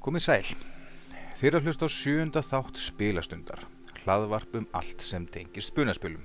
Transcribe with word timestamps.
Komið 0.00 0.22
sæl. 0.24 0.52
Þér 1.36 1.58
að 1.58 1.66
hlusta 1.66 1.84
á 1.84 1.90
sjönda 1.92 2.40
þátt 2.40 2.78
spilastundar, 2.80 3.66
hlaðvarp 4.00 4.54
um 4.56 4.66
allt 4.78 5.02
sem 5.04 5.26
tengist 5.28 5.74
spunaspilum. 5.74 6.22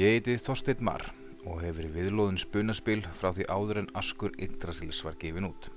Ég 0.00 0.14
heiti 0.14 0.38
Þorsteinn 0.40 0.80
Marr 0.88 1.04
og 1.44 1.58
hef 1.60 1.74
verið 1.76 1.98
viðlóðin 1.98 2.40
spunaspil 2.40 3.02
frá 3.18 3.28
því 3.36 3.44
áður 3.52 3.80
en 3.82 3.90
Askur 4.00 4.32
Yggdrasils 4.40 5.02
var 5.04 5.18
gefin 5.20 5.50
út. 5.50 5.68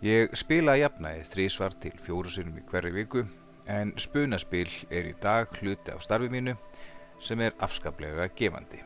Ég 0.00 0.32
spila 0.40 0.72
að 0.72 0.86
jafnaði 0.86 1.28
þrísvar 1.34 1.76
til 1.84 1.92
fjóru 2.06 2.32
sinum 2.32 2.56
í 2.56 2.64
hverju 2.70 2.94
viku 2.96 3.26
en 3.76 3.92
spunaspil 4.00 4.70
er 4.88 5.10
í 5.10 5.14
dag 5.20 5.52
hluti 5.60 5.92
af 5.92 6.00
starfi 6.06 6.32
mínu 6.32 6.56
sem 7.20 7.44
er 7.44 7.52
afskaplega 7.60 8.30
gefandi. 8.40 8.80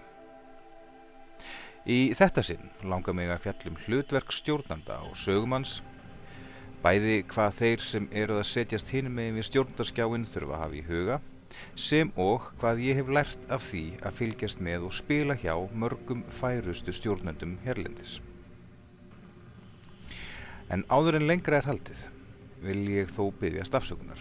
Í 1.86 2.10
þetta 2.18 2.42
sinn 2.42 2.74
langar 2.82 3.14
mig 3.14 3.30
að 3.30 3.46
fjallum 3.46 3.78
hlutverk 3.86 4.34
stjórnanda 4.34 4.98
og 5.06 5.14
sögumanns, 5.14 5.78
bæði 6.84 7.16
hvað 7.28 7.56
þeir 7.58 7.82
sem 7.84 8.06
eru 8.22 8.38
að 8.40 8.48
setjast 8.48 8.90
hinum 8.94 9.18
megin 9.18 9.36
við 9.36 9.46
stjórnandaskjáin 9.50 10.26
þurfa 10.32 10.56
að 10.56 10.62
hafa 10.64 10.78
í 10.78 10.84
huga, 10.86 11.18
sem 11.76 12.12
og 12.24 12.46
hvað 12.60 12.82
ég 12.86 13.00
hef 13.00 13.10
lært 13.16 13.46
af 13.52 13.66
því 13.66 13.82
að 14.00 14.16
fylgjast 14.20 14.62
með 14.64 14.86
og 14.88 14.96
spila 14.96 15.36
hjá 15.42 15.54
mörgum 15.82 16.22
færustu 16.38 16.94
stjórnandum 16.96 17.58
herlendis. 17.66 18.16
En 20.70 20.86
áður 20.88 21.18
en 21.18 21.28
lengra 21.28 21.58
er 21.58 21.68
haldið 21.68 22.06
vil 22.64 22.82
ég 22.94 23.12
þó 23.12 23.24
byggjast 23.40 23.76
afsökunar. 23.76 24.20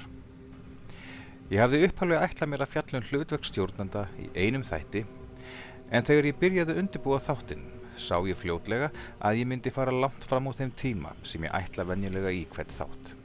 Ég 1.49 1.61
hafði 1.63 1.85
upphæflega 1.87 2.27
ætlað 2.27 2.51
mér 2.51 2.63
að 2.65 2.73
fjalla 2.75 2.99
um 2.99 3.09
hlutverk 3.09 3.47
stjórnanda 3.47 4.05
í 4.21 4.29
einum 4.35 4.65
þætti 4.65 5.05
en 5.89 6.05
þegar 6.05 6.27
ég 6.29 6.41
byrjaði 6.41 6.75
að 6.75 6.81
undirbúa 6.83 7.21
þáttinn 7.25 7.63
sá 8.01 8.17
ég 8.27 8.37
fljótlega 8.39 8.89
að 9.19 9.41
ég 9.41 9.49
myndi 9.51 9.73
fara 9.75 9.93
langt 9.93 10.27
fram 10.29 10.49
á 10.49 10.51
þeim 10.57 10.75
tíma 10.79 11.15
sem 11.23 11.45
ég 11.47 11.55
ætla 11.59 11.87
venjulega 11.89 12.31
í 12.35 12.45
hvert 12.53 12.71
þátt. 12.77 13.15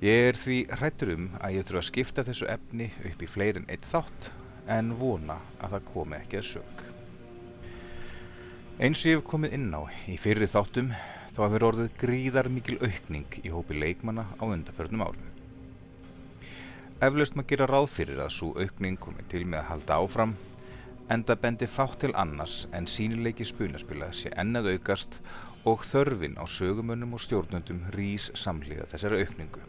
Ég 0.00 0.30
er 0.30 0.38
því 0.40 0.58
hrættur 0.80 1.10
um 1.12 1.26
að 1.40 1.56
ég 1.58 1.66
þurfa 1.68 1.82
að 1.82 1.88
skipta 1.90 2.24
þessu 2.24 2.46
efni 2.48 2.86
upp 3.10 3.20
í 3.20 3.28
fleirin 3.28 3.68
eitt 3.68 3.84
þátt 3.90 4.30
en 4.70 4.94
vona 5.00 5.36
að 5.60 5.74
það 5.74 5.88
komi 5.90 6.16
ekki 6.20 6.40
að 6.40 6.46
sög. 6.54 6.84
Eins 8.80 9.02
og 9.02 9.10
ég 9.10 9.18
hef 9.18 9.26
komið 9.28 9.56
inn 9.58 9.74
á 9.76 9.82
í 10.08 10.16
fyrir 10.16 10.48
þáttum 10.48 10.94
þá 11.34 11.40
hefur 11.42 11.66
orðið 11.68 11.98
gríðar 12.00 12.48
mikil 12.48 12.78
aukning 12.80 13.36
í 13.44 13.52
hópi 13.52 13.76
leikmanna 13.76 14.24
á 14.40 14.44
undarförnum 14.46 15.04
árum. 15.04 15.26
Eflaust 17.00 17.36
maður 17.36 17.50
gera 17.52 17.68
ráð 17.68 17.90
fyrir 17.92 18.22
að 18.24 18.32
svo 18.38 18.54
aukning 18.56 18.96
komi 19.00 19.26
til 19.28 19.44
með 19.44 19.62
að 19.62 19.68
halda 19.74 20.00
áfram 20.00 20.34
enda 21.10 21.34
bendi 21.42 21.66
fátt 21.66 21.98
til 22.04 22.12
annars 22.14 22.56
en 22.78 22.86
sínileiki 22.86 23.46
spunaspila 23.48 24.12
sé 24.14 24.30
ennað 24.42 24.68
aukast 24.74 25.16
og 25.70 25.82
þörfin 25.88 26.36
á 26.38 26.44
sögumönnum 26.46 27.16
og 27.16 27.22
stjórnundum 27.24 27.80
rís 27.96 28.28
samhliða 28.42 28.86
þessari 28.92 29.24
aukningu. 29.24 29.64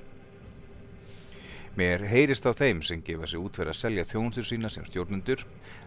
Mér 1.80 2.06
heyrist 2.12 2.46
á 2.46 2.52
þeim 2.52 2.84
sem 2.86 3.02
gefa 3.08 3.28
sig 3.32 3.42
útverð 3.42 3.74
að 3.74 3.80
selja 3.80 4.08
þjónustur 4.12 4.48
sína 4.52 4.70
sem 4.70 4.86
stjórnundur 4.86 5.44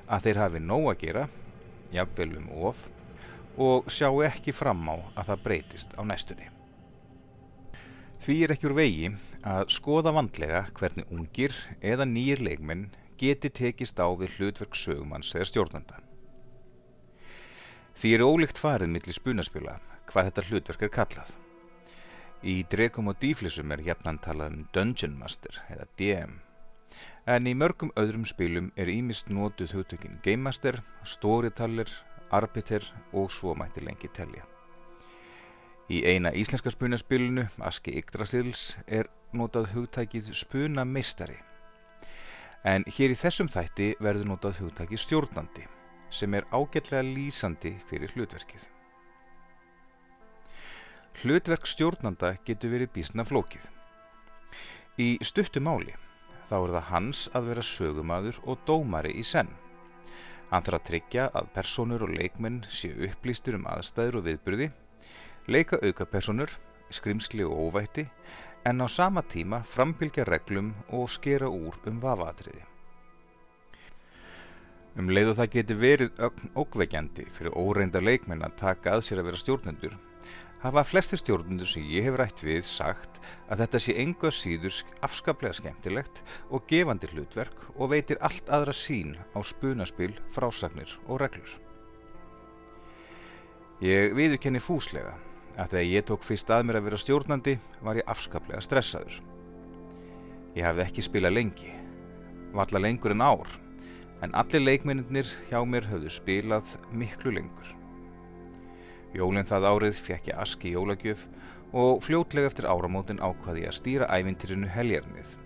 að 0.09 0.27
þeir 0.27 0.43
hafi 0.43 0.65
nóg 0.65 0.89
að 0.91 1.01
gera, 1.05 1.25
jafnvel 1.93 2.37
um 2.41 2.51
of, 2.71 2.83
og 3.55 3.91
sjáu 3.93 4.25
ekki 4.27 4.57
fram 4.57 4.83
á 4.91 4.97
að 5.15 5.31
það 5.31 5.43
breytist 5.47 5.95
á 5.95 6.03
næstunni. 6.03 6.49
Því 8.25 8.37
er 8.43 8.55
ekki 8.55 8.71
úr 8.71 8.77
vegi 8.81 9.09
að 9.45 9.67
skoða 9.77 10.15
vandlega 10.17 10.65
hvernig 10.79 11.11
ungir 11.13 11.55
eða 11.85 12.09
nýjir 12.09 12.41
leikmenn 12.43 12.87
geti 13.25 13.51
tekist 13.59 14.01
á 14.01 14.07
við 14.21 14.39
hlutverk 14.39 14.79
sögumanns 14.79 15.35
eða 15.35 15.51
stjórnanda. 15.51 16.01
Því 17.95 18.15
er 18.15 18.25
ólíkt 18.27 18.59
farið 18.59 18.91
millir 18.95 19.17
spunaspila 19.17 19.77
hvað 20.11 20.31
þetta 20.31 20.47
hlutverk 20.49 20.87
er 20.87 20.95
kallað. 20.97 21.35
Í 22.45 22.55
Dregum 22.71 23.09
og 23.09 23.21
Díflissum 23.23 23.71
er 23.73 23.83
jafnan 23.87 24.19
talað 24.25 24.57
um 24.57 24.65
Dungeon 24.77 25.15
Master 25.19 25.61
eða 25.73 25.87
DM, 26.01 26.35
en 27.35 27.47
í 27.49 27.55
mörgum 27.57 27.93
öðrum 28.01 28.27
spilum 28.29 28.73
er 28.77 28.91
ímist 28.93 29.31
notuð 29.33 29.73
hugtökin 29.79 30.19
Game 30.27 30.45
Master, 30.49 30.81
Storyteller, 31.15 31.89
Arbiter 32.31 32.85
og 33.13 33.31
svo 33.33 33.55
mætti 33.57 33.85
lengi 33.87 34.11
telja. 34.19 34.45
Í 35.89 36.03
eina 36.09 36.33
íslenska 36.33 36.73
spunaspilinu, 36.73 37.47
Aski 37.71 37.97
Yggdrasils, 38.01 38.75
er 38.87 39.09
notað 39.33 39.71
hugtækið 39.73 40.33
spunameistari. 40.37 41.39
En 42.65 42.85
hér 42.97 43.13
í 43.13 43.17
þessum 43.21 43.49
þætti 43.53 43.91
verður 44.01 44.31
notað 44.31 44.63
hugtækið 44.63 45.01
stjórnandi, 45.03 45.67
sem 46.09 46.35
er 46.39 46.47
ágætlega 46.49 47.05
lýsandi 47.05 47.75
fyrir 47.91 48.15
hlutverkið. 48.15 48.65
Hlutverk 51.21 51.69
stjórnanda 51.69 52.31
getur 52.49 52.73
verið 52.73 52.95
bísna 52.95 53.27
flókið. 53.29 53.67
Í 54.97 55.09
stuttu 55.29 55.61
máli 55.61 55.93
þá 56.49 56.57
er 56.57 56.73
það 56.77 56.89
hans 56.89 57.21
að 57.37 57.51
vera 57.51 57.67
sögumadur 57.69 58.41
og 58.49 58.65
dómari 58.69 59.13
í 59.21 59.27
senn. 59.29 59.53
Hann 60.49 60.65
þarf 60.65 60.79
að 60.81 60.89
tryggja 60.89 61.29
að 61.37 61.53
personur 61.55 62.05
og 62.07 62.17
leikmenn 62.17 62.63
séu 62.71 63.09
upplýstur 63.11 63.59
um 63.59 63.69
aðstæður 63.75 64.21
og 64.21 64.27
viðburði, 64.29 64.71
leika 65.53 65.81
aukapersonur, 65.85 66.53
skrimsli 66.95 67.45
og 67.45 67.61
óvætti, 67.67 68.07
en 68.65 68.81
á 68.81 68.89
sama 68.89 69.23
tíma 69.23 69.61
framfylgja 69.75 70.25
reglum 70.25 70.73
og 70.89 71.11
skera 71.13 71.51
úr 71.53 71.77
um 71.91 72.01
vafaatriði. 72.01 72.63
Um 74.97 75.11
leið 75.11 75.33
og 75.33 75.39
það 75.41 75.53
getur 75.57 75.81
verið 75.83 76.21
ókveikjandi 76.63 77.27
fyrir 77.37 77.57
óreinda 77.59 78.01
leikmenn 78.01 78.47
að 78.47 78.57
taka 78.61 78.95
að 78.95 79.05
sér 79.09 79.21
að 79.21 79.29
vera 79.29 79.41
stjórnendur, 79.43 79.97
hafa 80.63 80.85
flestir 80.87 81.21
stjórnendur 81.21 81.69
sem 81.69 81.85
ég 81.93 82.07
hef 82.09 82.17
rætt 82.17 82.41
við 82.47 82.63
sagt 82.65 83.19
að 83.51 83.65
þetta 83.65 83.83
sé 83.85 83.97
enga 84.05 84.31
síður 84.33 84.81
afskaplega 85.09 85.59
skemmtilegt 85.59 86.23
og 86.49 86.65
gefandi 86.71 87.11
hlutverk 87.13 87.69
og 87.75 87.93
veitir 87.93 88.23
allt 88.25 88.49
aðra 88.49 88.73
sín 88.73 89.13
á 89.37 89.39
spunaspil, 89.45 90.15
frásagnir 90.33 90.97
og 91.05 91.21
reglur. 91.21 91.53
Ég 93.85 94.15
viðurkenni 94.17 94.63
fúslega 94.63 95.19
að 95.55 95.75
þegar 95.75 95.87
ég 95.91 96.07
tók 96.09 96.25
fyrst 96.27 96.51
að 96.51 96.67
mér 96.67 96.79
að 96.81 96.87
vera 96.89 96.99
stjórnandi 97.03 97.55
var 97.87 98.01
ég 98.01 98.11
afskaplega 98.11 98.63
stressaður. 98.65 99.21
Ég 100.55 100.67
hafði 100.67 100.85
ekki 100.85 101.05
spilað 101.07 101.37
lengi, 101.37 101.71
valla 102.55 102.83
lengur 102.83 103.15
en 103.15 103.23
ár, 103.23 103.55
en 104.23 104.35
allir 104.39 104.65
leikmennir 104.65 105.31
hjá 105.51 105.61
mér 105.67 105.87
höfðu 105.91 106.13
spilað 106.15 106.75
miklu 106.91 107.35
lengur. 107.35 107.71
Jólinn 109.15 109.47
það 109.47 109.69
árið 109.71 110.03
fekk 110.09 110.33
ég 110.33 110.43
aski 110.43 110.75
jólagjöf 110.75 111.23
og 111.75 112.03
fljótlega 112.07 112.51
eftir 112.51 112.67
áramótin 112.71 113.23
ákvaði 113.23 113.65
ég 113.65 113.71
að 113.71 113.79
stýra 113.79 114.11
ævintýrinu 114.11 114.71
heljarnið. 114.71 115.39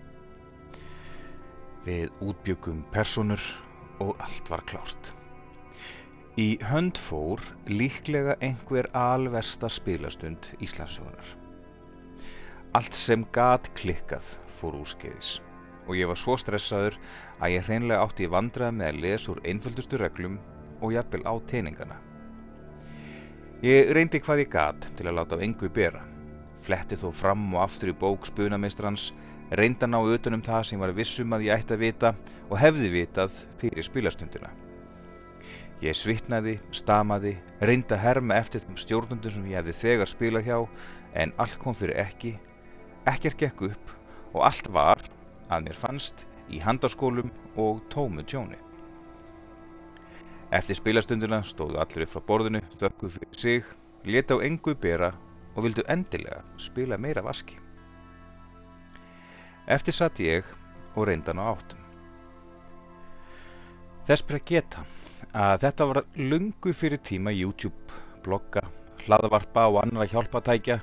Við 1.85 2.09
útbyggum 2.25 2.83
personur 2.93 3.43
og 4.01 4.17
allt 4.21 4.49
var 4.49 4.65
klárt. 4.69 5.13
Í 6.39 6.55
hönd 6.63 6.95
fór 7.01 7.41
líklega 7.67 8.37
einhver 8.45 8.87
alversta 8.95 9.67
spilastund 9.67 10.45
Íslandsögunar. 10.63 11.31
Allt 12.77 12.95
sem 12.95 13.25
gat 13.35 13.65
klikkað 13.75 14.29
fór 14.59 14.77
úrskeiðis 14.79 15.39
og 15.87 15.97
ég 15.97 16.07
var 16.07 16.19
svo 16.21 16.37
stressaður 16.39 16.95
að 17.41 17.55
ég 17.55 17.65
hreinlega 17.67 18.05
átti 18.05 18.27
í 18.27 18.29
vandrað 18.31 18.77
með 18.77 18.91
að 18.91 19.01
lesa 19.07 19.33
úr 19.33 19.41
einföldustu 19.51 19.99
reglum 19.99 20.37
og 20.79 20.93
jafnvel 20.95 21.25
á 21.27 21.33
teiningana. 21.49 21.97
Ég 23.65 23.91
reyndi 23.97 24.23
hvað 24.23 24.45
ég 24.45 24.53
gat 24.53 24.89
til 24.95 25.09
að 25.09 25.19
láta 25.19 25.35
á 25.35 25.43
engu 25.43 25.73
bera, 25.81 26.05
fletti 26.63 27.01
þó 27.03 27.09
fram 27.23 27.49
og 27.51 27.65
aftur 27.65 27.91
í 27.91 27.97
bók 28.05 28.29
spunameistrans, 28.29 29.09
reyndi 29.59 29.89
að 29.89 29.95
ná 29.97 29.99
utanum 30.05 30.45
það 30.45 30.71
sem 30.71 30.87
var 30.87 30.95
vissum 30.95 31.35
að 31.35 31.49
ég 31.49 31.59
ætti 31.65 31.75
að 31.75 31.85
vita 31.89 32.15
og 32.47 32.57
hefði 32.63 32.95
vitað 32.95 33.45
fyrir 33.59 33.91
spilastundina. 33.91 34.55
Ég 35.79 35.95
svitnaði, 35.95 36.57
stamaði, 36.75 37.37
reyndi 37.63 37.95
að 37.95 38.01
herma 38.03 38.35
eftir 38.35 38.59
þeim 38.65 38.79
stjórnundum 38.81 39.31
sem 39.31 39.45
ég 39.47 39.61
hefði 39.61 39.75
þegar 39.79 40.09
spilað 40.11 40.49
hjá 40.49 40.57
en 41.21 41.31
allt 41.39 41.55
kom 41.61 41.77
fyrir 41.77 42.01
ekki, 42.03 42.33
ekkert 43.07 43.39
gekk 43.39 43.63
upp 43.69 43.93
og 44.33 44.43
allt 44.49 44.67
var, 44.75 45.05
að 45.47 45.69
mér 45.69 45.79
fannst, 45.79 46.25
í 46.51 46.59
handaskólum 46.59 47.31
og 47.55 47.79
tómu 47.93 48.25
tjóni. 48.27 48.59
Eftir 50.51 50.75
spilastundina 50.75 51.39
stóðu 51.47 51.79
allir 51.79 52.03
upp 52.03 52.15
frá 52.17 52.25
borðinu, 52.27 52.61
þökkuð 52.81 53.15
fyrir 53.15 53.41
sig, 53.45 53.73
leta 54.03 54.35
á 54.35 54.43
engu 54.43 54.75
bera 54.75 55.13
og 55.55 55.63
vildu 55.63 55.85
endilega 55.87 56.43
spila 56.59 56.99
meira 56.99 57.23
vaski. 57.23 57.55
Eftir 59.69 59.95
satt 59.95 60.19
ég 60.19 60.43
og 60.97 61.07
reyndan 61.07 61.39
á 61.39 61.55
áttum. 61.55 61.78
Þess 64.09 64.23
ber 64.25 64.39
að 64.39 64.47
geta 64.49 64.83
að 65.37 65.63
þetta 65.67 65.85
var 65.85 65.97
lungu 66.17 66.71
fyrir 66.73 67.01
tíma 67.05 67.29
YouTube, 67.29 67.99
blogga, 68.25 68.63
hlaðvarpa 69.03 69.67
og 69.69 69.83
annara 69.83 70.07
hjálpatækja 70.09 70.79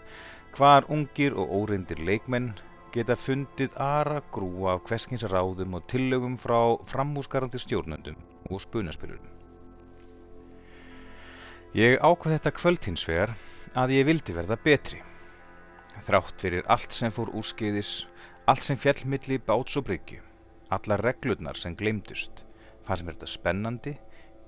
hvar 0.55 0.87
ungir 0.95 1.35
og 1.35 1.51
óreindir 1.57 2.05
leikmenn 2.07 2.53
geta 2.95 3.17
fundið 3.19 3.75
ara 3.83 4.21
grúa 4.37 4.77
af 4.77 4.87
hverskins 4.87 5.27
ráðum 5.35 5.75
og 5.75 5.91
tillögum 5.91 6.39
frá 6.39 6.79
framhúsgarandi 6.93 7.59
stjórnendum 7.65 8.23
og 8.47 8.63
spunaspilurum. 8.63 9.27
Ég 11.75 11.99
ákvað 11.99 12.39
þetta 12.39 12.57
kvöld 12.63 12.91
hins 12.93 13.07
vegar 13.11 13.35
að 13.75 13.99
ég 13.99 14.07
vildi 14.13 14.39
verða 14.39 14.63
betri. 14.71 15.03
Þrátt 16.07 16.47
fyrir 16.47 16.71
allt 16.71 16.95
sem 16.95 17.11
fór 17.11 17.35
úrskeiðis, 17.35 17.97
allt 18.47 18.63
sem 18.63 18.79
fjall 18.79 19.03
milli 19.03 19.43
báts 19.43 19.83
og 19.83 19.91
bryggju, 19.91 20.23
allar 20.71 21.03
reglurnar 21.11 21.59
sem 21.59 21.75
gleymdust, 21.75 22.46
fannst 22.87 23.07
mér 23.07 23.17
þetta 23.17 23.31
spennandi, 23.31 23.95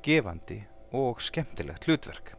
gefandi 0.06 0.58
og 0.94 1.22
skemmtilegt 1.22 1.88
hlutverk. 1.88 2.34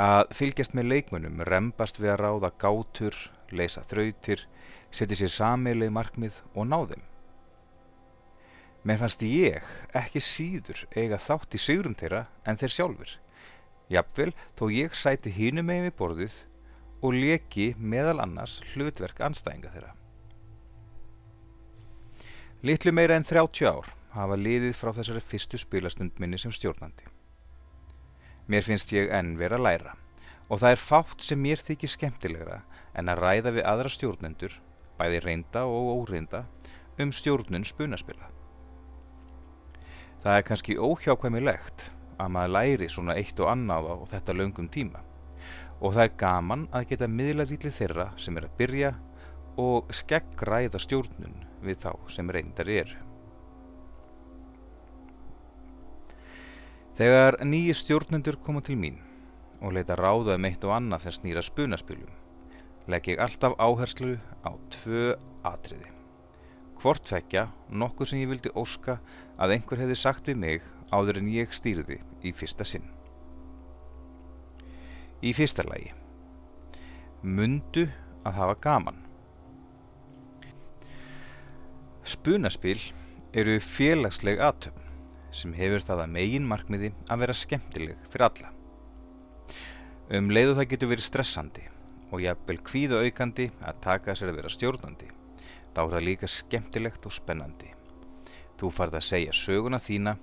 Að 0.00 0.32
fylgjast 0.38 0.74
með 0.74 0.90
leikmönnum 0.92 1.42
rembast 1.46 1.98
við 2.00 2.14
að 2.14 2.20
ráða 2.24 2.50
gátur, 2.62 3.16
leysa 3.50 3.82
þrautir, 3.90 4.42
setja 4.90 5.18
sér 5.18 5.32
sameileg 5.34 5.90
markmið 5.94 6.42
og 6.54 6.68
ná 6.70 6.78
þeim. 6.92 7.02
Mér 8.86 9.00
fannst 9.02 9.22
ég 9.26 9.66
ekki 9.98 10.22
síður 10.24 10.86
eiga 10.96 11.18
þátt 11.20 11.54
í 11.54 11.60
sigrum 11.60 11.96
þeirra 11.98 12.24
en 12.48 12.56
þeir 12.60 12.74
sjálfur. 12.76 13.10
Jafnvel 13.92 14.32
þó 14.56 14.64
ég 14.72 14.96
sæti 14.96 15.32
hínum 15.34 15.68
megin 15.68 15.90
við 15.90 15.96
borðið 15.98 16.36
og 17.04 17.16
leki 17.16 17.72
meðal 17.76 18.22
annars 18.24 18.60
hlutverk 18.72 19.20
anstæðinga 19.26 19.72
þeirra. 19.74 19.94
Littlu 22.64 22.92
meira 22.92 23.16
en 23.16 23.26
30 23.26 23.68
ár 23.68 23.88
hafa 24.14 24.36
liðið 24.36 24.76
frá 24.76 24.90
þessari 24.96 25.22
fyrstu 25.22 25.58
spilastund 25.60 26.18
minni 26.22 26.38
sem 26.38 26.52
stjórnandi. 26.54 27.06
Mér 28.50 28.66
finnst 28.66 28.92
ég 28.96 29.12
enn 29.14 29.36
vera 29.38 29.58
að 29.60 29.66
læra 29.66 29.94
og 30.50 30.58
það 30.58 30.72
er 30.74 30.82
fátt 30.82 31.22
sem 31.22 31.38
mér 31.38 31.62
þykir 31.62 31.92
skemmtilegra 31.92 32.56
en 32.98 33.10
að 33.12 33.20
ræða 33.22 33.52
við 33.54 33.68
aðra 33.70 33.92
stjórnendur, 33.94 34.56
bæði 34.98 35.20
reynda 35.22 35.62
og 35.70 35.90
óreinda, 36.00 36.42
um 36.98 37.12
stjórnun 37.14 37.66
spunaspila. 37.68 38.26
Það 40.24 40.36
er 40.36 40.46
kannski 40.48 40.76
óhjákvæmilegt 40.76 41.86
að 42.20 42.32
maður 42.34 42.54
læri 42.56 42.88
svona 42.90 43.16
eitt 43.16 43.38
og 43.40 43.52
annað 43.52 43.92
á 43.94 43.96
þetta 44.16 44.36
löngum 44.36 44.68
tíma 44.68 45.04
og 45.80 45.94
það 45.94 46.02
er 46.02 46.16
gaman 46.20 46.66
að 46.76 46.90
geta 46.90 47.08
miðlarýtli 47.08 47.70
þeirra 47.72 48.10
sem 48.20 48.36
er 48.36 48.48
að 48.48 48.58
byrja 48.58 48.90
og 49.60 49.94
skeggræða 49.96 50.82
stjórnun 50.82 51.38
við 51.64 51.80
þá 51.86 51.92
sem 52.12 52.28
reyndar 52.34 52.68
er. 52.68 52.92
Þegar 57.00 57.38
nýji 57.48 57.72
stjórnendur 57.78 58.36
koma 58.44 58.60
til 58.60 58.74
mín 58.76 58.98
og 59.64 59.72
leita 59.72 59.94
ráða 59.96 60.34
um 60.36 60.44
eitt 60.44 60.64
og 60.68 60.74
annað 60.76 61.06
sem 61.06 61.14
snýra 61.14 61.40
spunaspilum 61.40 62.10
legg 62.92 63.06
ég 63.08 63.22
alltaf 63.24 63.54
áherslu 63.56 64.18
á 64.44 64.52
tvö 64.74 65.14
atriði. 65.48 65.88
Hvort 66.76 67.06
tvekja 67.08 67.46
nokkuð 67.82 68.10
sem 68.10 68.20
ég 68.20 68.28
vildi 68.28 68.52
óska 68.52 68.98
að 69.40 69.54
einhver 69.56 69.80
hefði 69.80 69.96
sagt 69.96 70.28
við 70.28 70.42
mig 70.42 70.68
áður 70.92 71.22
en 71.22 71.30
ég 71.32 71.56
stýrði 71.56 71.96
í 72.20 72.34
fyrsta 72.36 72.68
sinn. 72.68 72.84
Í 75.24 75.32
fyrsta 75.40 75.64
lagi. 75.70 75.94
Mundu 77.24 77.86
að 78.28 78.42
hafa 78.42 78.58
gaman. 78.68 79.00
Spunaspil 82.04 82.76
eru 83.32 83.56
félagsleg 83.72 84.44
aðtöfn 84.44 84.89
sem 85.36 85.52
hefur 85.54 85.84
það 85.86 86.04
að 86.04 86.14
megin 86.16 86.48
markmiði 86.48 86.90
að 87.08 87.22
vera 87.24 87.36
skemmtileg 87.36 88.08
fyrir 88.10 88.26
alla. 88.26 88.50
Um 90.10 90.30
leiðu 90.34 90.56
það 90.58 90.70
getur 90.72 90.90
verið 90.90 91.06
stressandi 91.06 91.66
og 92.10 92.22
jafnvel 92.24 92.58
kvíðu 92.66 93.02
aukandi 93.04 93.50
að 93.62 93.82
taka 93.84 94.16
sér 94.18 94.32
að 94.32 94.40
vera 94.40 94.50
stjórnandi 94.50 95.10
þá 95.74 95.82
er 95.82 95.92
það 95.92 96.06
líka 96.08 96.30
skemmtilegt 96.30 97.06
og 97.06 97.14
spennandi. 97.14 97.70
Þú 98.58 98.72
farð 98.74 98.98
að 98.98 99.06
segja 99.06 99.36
söguna 99.36 99.78
þína, 99.80 100.16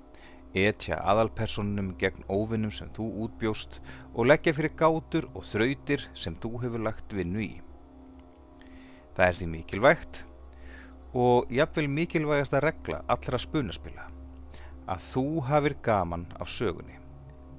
etja 0.58 1.00
aðalpersonunum 1.12 1.94
gegn 2.02 2.28
óvinnum 2.28 2.74
sem 2.74 2.92
þú 2.96 3.08
útbjóst 3.26 3.80
og 4.14 4.28
leggja 4.28 4.56
fyrir 4.58 4.76
gátur 4.80 5.30
og 5.34 5.48
þrautir 5.48 6.04
sem 6.18 6.36
þú 6.44 6.54
hefur 6.66 6.84
lagt 6.90 7.16
vinnu 7.16 7.44
í. 7.46 7.54
Það 9.16 9.26
er 9.28 9.40
því 9.40 9.50
mikilvægt 9.56 10.22
og 11.18 11.50
jafnvel 11.54 11.88
mikilvægast 11.90 12.54
að 12.54 12.68
regla 12.68 13.02
allra 13.08 13.40
spunaspila 13.42 14.12
að 14.94 15.06
þú 15.12 15.26
hafir 15.50 15.76
gaman 15.84 16.26
af 16.40 16.50
sögunni, 16.54 16.98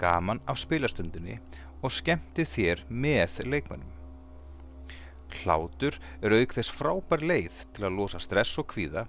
gaman 0.00 0.40
af 0.48 0.60
spilastundinni 0.62 1.38
og 1.82 1.92
skemmti 1.94 2.46
þér 2.48 2.84
með 2.88 3.40
leikmannum. 3.52 3.94
Hlátur 5.38 5.98
er 6.24 6.34
auk 6.38 6.54
þess 6.56 6.72
frábær 6.72 7.24
leið 7.30 7.62
til 7.76 7.84
að 7.88 7.98
losa 8.00 8.20
stress 8.22 8.58
og 8.60 8.70
kvíða 8.72 9.04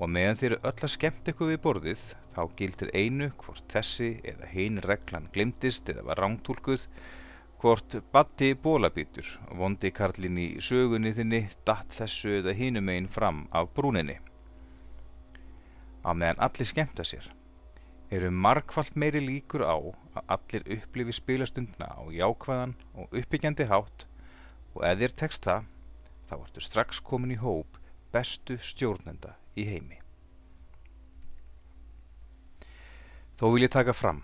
og 0.00 0.10
meðan 0.12 0.38
þið 0.40 0.48
eru 0.48 0.58
öll 0.70 0.86
að 0.86 0.92
skemmt 0.94 1.28
ykkur 1.32 1.50
við 1.52 1.60
borðið 1.66 2.02
þá 2.34 2.40
gildir 2.56 2.90
einu 2.96 3.28
hvort 3.42 3.64
þessi 3.72 4.10
eða 4.32 4.50
hinn 4.52 4.80
reglan 4.84 5.28
glimtist 5.36 5.88
eða 5.92 6.04
var 6.08 6.20
rángtúlkuð 6.24 6.88
hvort 7.62 7.96
batti 8.12 8.50
bólabítur 8.66 9.28
vondi 9.60 9.92
karlinn 9.98 10.40
í 10.40 10.48
sögunni 10.60 11.14
þinni 11.16 11.42
datt 11.68 11.96
þessu 11.96 12.34
eða 12.40 12.56
hinum 12.58 12.92
einn 12.92 13.08
fram 13.12 13.46
af 13.56 13.70
brúninni. 13.76 14.18
Á 16.06 16.10
meðan 16.14 16.42
allir 16.46 16.68
skemmta 16.70 17.04
sér 17.06 17.26
eru 18.16 18.30
markvallt 18.30 18.94
meiri 19.02 19.20
líkur 19.24 19.64
á 19.66 19.74
að 19.74 20.34
allir 20.36 20.68
upplifi 20.76 21.14
spilastundna 21.18 21.88
á 21.90 22.02
jákvæðan 22.14 22.74
og 22.94 23.16
uppbyggjandi 23.20 23.66
hátt 23.72 24.06
og 24.76 24.84
ef 24.86 25.00
þér 25.02 25.16
tekst 25.22 25.48
það 25.48 25.66
þá 26.30 26.34
ertu 26.38 26.62
strax 26.68 27.02
komin 27.10 27.34
í 27.34 27.40
hóp 27.42 27.80
bestu 28.14 28.58
stjórnenda 28.70 29.34
í 29.58 29.66
heimi. 29.66 29.98
Þó 33.36 33.50
vil 33.52 33.66
ég 33.66 33.74
taka 33.74 33.92
fram 33.92 34.22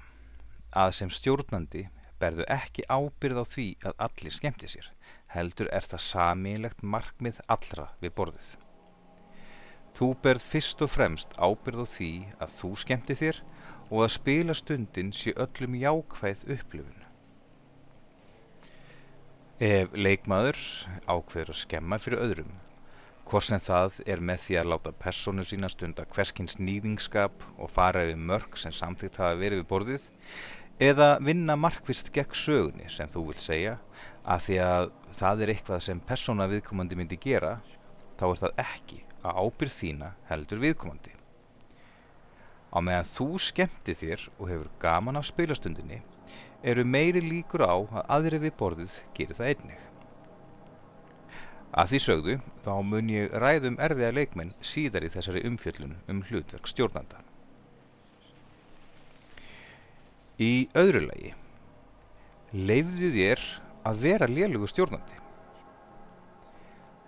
að 0.85 0.94
sem 1.00 1.11
stjórnandi 1.12 1.88
berðu 2.23 2.46
ekki 2.55 2.87
ábyrð 2.87 3.43
á 3.43 3.44
því 3.55 3.69
að 3.90 4.05
allir 4.06 4.38
skemmti 4.38 4.70
sér, 4.70 4.87
heldur 5.35 5.69
er 5.75 5.85
það 5.90 6.06
samílegt 6.06 6.87
markmið 6.94 7.43
allra 7.50 7.90
við 8.00 8.14
borðið. 8.20 8.52
Þú 9.93 10.06
berð 10.25 10.44
fyrst 10.50 10.83
og 10.85 10.89
fremst 10.89 11.35
ábyrð 11.37 11.83
á 11.85 11.87
því 11.94 12.12
að 12.44 12.53
þú 12.59 12.69
skemmti 12.83 13.17
þér 13.21 13.41
og 13.93 13.99
að 14.05 14.12
spila 14.15 14.55
stundin 14.56 15.11
sé 15.17 15.35
öllum 15.44 15.75
jákvæð 15.77 16.44
upplifun. 16.55 17.03
Ef 19.62 19.93
leikmaður 20.06 20.61
ákveður 21.05 21.53
að 21.53 21.61
skemma 21.61 21.99
fyrir 22.00 22.25
öðrum, 22.25 22.55
hvort 23.29 23.47
sem 23.50 23.61
það 23.67 24.00
er 24.15 24.25
með 24.31 24.43
því 24.47 24.59
að 24.62 24.71
láta 24.73 24.94
persónu 25.05 25.44
sína 25.50 25.71
stunda 25.75 26.09
hverskins 26.17 26.56
nýðingskap 26.59 27.47
og 27.59 27.71
fara 27.77 28.06
yfir 28.09 28.25
mörg 28.33 28.59
sem 28.65 28.73
samþýtt 28.81 29.21
hafa 29.21 29.38
verið 29.45 29.61
við 29.61 29.71
borðið, 29.75 30.11
eða 30.88 31.12
vinna 31.29 31.61
markvist 31.67 32.11
gegn 32.17 32.41
sögunni 32.47 32.88
sem 32.97 33.12
þú 33.12 33.29
vil 33.29 33.41
segja, 33.45 33.77
að 34.25 34.49
því 34.49 34.61
að 34.73 34.91
það 35.21 35.45
er 35.45 35.56
eitthvað 35.59 35.87
sem 35.91 36.05
persóna 36.11 36.49
viðkomandi 36.57 36.99
myndi 36.99 37.21
gera, 37.28 37.59
þá 38.16 38.31
er 38.33 38.45
það 38.47 38.62
ekki 38.66 39.02
að 39.23 39.38
ábyrð 39.45 39.75
þína 39.79 40.12
heldur 40.29 40.62
viðkomandi. 40.62 41.14
Á 42.73 42.79
meðan 42.81 43.09
þú 43.12 43.29
skemmti 43.47 43.95
þér 44.00 44.26
og 44.38 44.49
hefur 44.49 44.69
gaman 44.83 45.21
af 45.21 45.29
spilastundinni, 45.29 46.00
eru 46.62 46.85
meiri 46.85 47.21
líkur 47.21 47.64
á 47.67 47.75
að 47.75 48.07
aðri 48.17 48.38
við 48.47 48.55
borðið 48.59 48.95
gerir 49.17 49.38
það 49.38 49.50
einnig. 49.52 49.83
Að 51.73 51.93
því 51.93 52.00
sögðu 52.05 52.38
þá 52.64 52.73
mun 52.85 53.11
ég 53.12 53.37
ræðum 53.43 53.79
erfiða 53.81 54.12
leikmenn 54.17 54.55
síðar 54.61 55.07
í 55.07 55.12
þessari 55.12 55.45
umfjöllun 55.49 55.95
um 56.12 56.21
hlutverk 56.29 56.69
stjórnanda. 56.69 57.23
Í 60.41 60.69
öðru 60.76 61.07
lagi, 61.07 61.33
leifðu 62.52 63.12
þér 63.17 63.45
að 63.88 64.05
vera 64.05 64.29
lélugu 64.29 64.69
stjórnandi. 64.69 65.17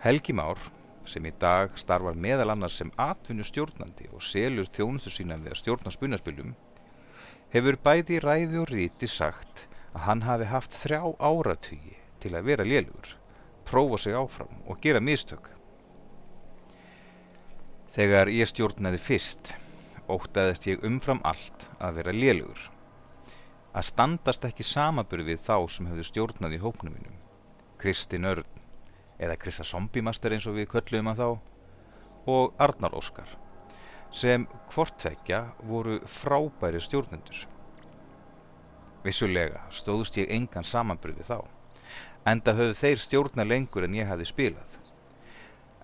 Helgi 0.05 0.37
Már, 0.37 0.61
sem 1.11 1.27
í 1.29 1.33
dag 1.41 1.75
starfar 1.81 2.17
meðal 2.27 2.53
annars 2.55 2.79
sem 2.81 2.93
atvinnu 3.01 3.45
stjórnandi 3.47 4.09
og 4.13 4.23
selur 4.25 4.69
þjónustu 4.77 5.13
sína 5.13 5.39
við 5.43 5.55
að 5.55 5.61
stjórna 5.61 5.93
spunaspilum, 5.95 6.55
hefur 7.55 7.79
bæði 7.87 8.21
ræði 8.25 8.61
og 8.63 8.71
ríti 8.73 9.09
sagt 9.11 9.67
að 9.95 10.07
hann 10.09 10.25
hafi 10.27 10.49
haft 10.51 10.79
þrjá 10.83 11.03
áratugi 11.19 11.97
til 12.23 12.33
að 12.35 12.49
vera 12.51 12.67
lélugur, 12.67 13.11
prófa 13.69 14.01
sig 14.05 14.17
áfram 14.17 14.63
og 14.67 14.81
gera 14.83 15.01
mistök. 15.01 15.51
Þegar 17.95 18.31
ég 18.35 18.51
stjórnaði 18.51 18.99
fyrst, 18.99 19.53
ótaðist 20.11 20.67
ég 20.67 20.83
umfram 20.89 21.21
allt 21.23 21.69
að 21.79 22.01
vera 22.01 22.17
lélugur. 22.17 22.65
Að 23.75 23.89
standast 23.91 24.45
ekki 24.47 24.67
samaburð 24.67 25.31
við 25.31 25.45
þá 25.47 25.57
sem 25.71 25.87
hefðu 25.91 26.09
stjórnað 26.09 26.57
í 26.57 26.63
hóknum 26.63 26.97
mínum, 26.97 27.15
Kristinn 27.79 28.27
Örn, 28.31 28.54
eða 29.19 29.39
Krista 29.41 29.65
Zombimaster 29.65 30.35
eins 30.35 30.47
og 30.51 30.59
við 30.59 30.71
köllum 30.75 31.11
að 31.13 31.23
þá, 31.23 31.29
og 32.35 32.55
Arnar 32.67 32.95
Óskar 32.97 33.31
sem 34.15 34.47
hvortveggja 34.71 35.41
voru 35.67 35.99
frábæri 36.07 36.79
stjórnendur. 36.83 37.41
Vissulega 39.05 39.65
stóðst 39.75 40.21
ég 40.21 40.31
engan 40.37 40.65
samanbyrði 40.65 41.27
þá, 41.27 41.41
enda 42.31 42.55
höfðu 42.55 42.79
þeir 42.79 43.03
stjórna 43.03 43.47
lengur 43.49 43.89
en 43.89 43.99
ég 43.99 44.09
hafi 44.09 44.29
spilað. 44.31 44.79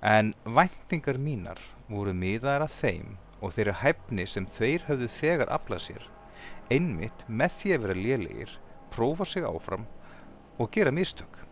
En 0.01 0.33
væntingar 0.47 1.19
mínar 1.19 1.59
voru 1.91 2.15
miðar 2.15 2.65
að 2.65 2.79
þeim 2.79 3.19
og 3.43 3.57
þeirra 3.57 3.77
hæfni 3.83 4.27
sem 4.31 4.47
þeir 4.57 4.87
höfðu 4.87 5.11
þegar 5.19 5.53
aflað 5.59 5.85
sér, 5.89 6.09
einmitt 6.71 7.27
með 7.27 7.59
því 7.59 7.75
að 7.75 7.85
vera 7.85 8.01
lélegir, 8.01 8.57
prófa 8.95 9.27
sig 9.27 9.45
áfram 9.45 9.89
og 10.59 10.71
gera 10.73 10.95
mistök. 10.95 11.50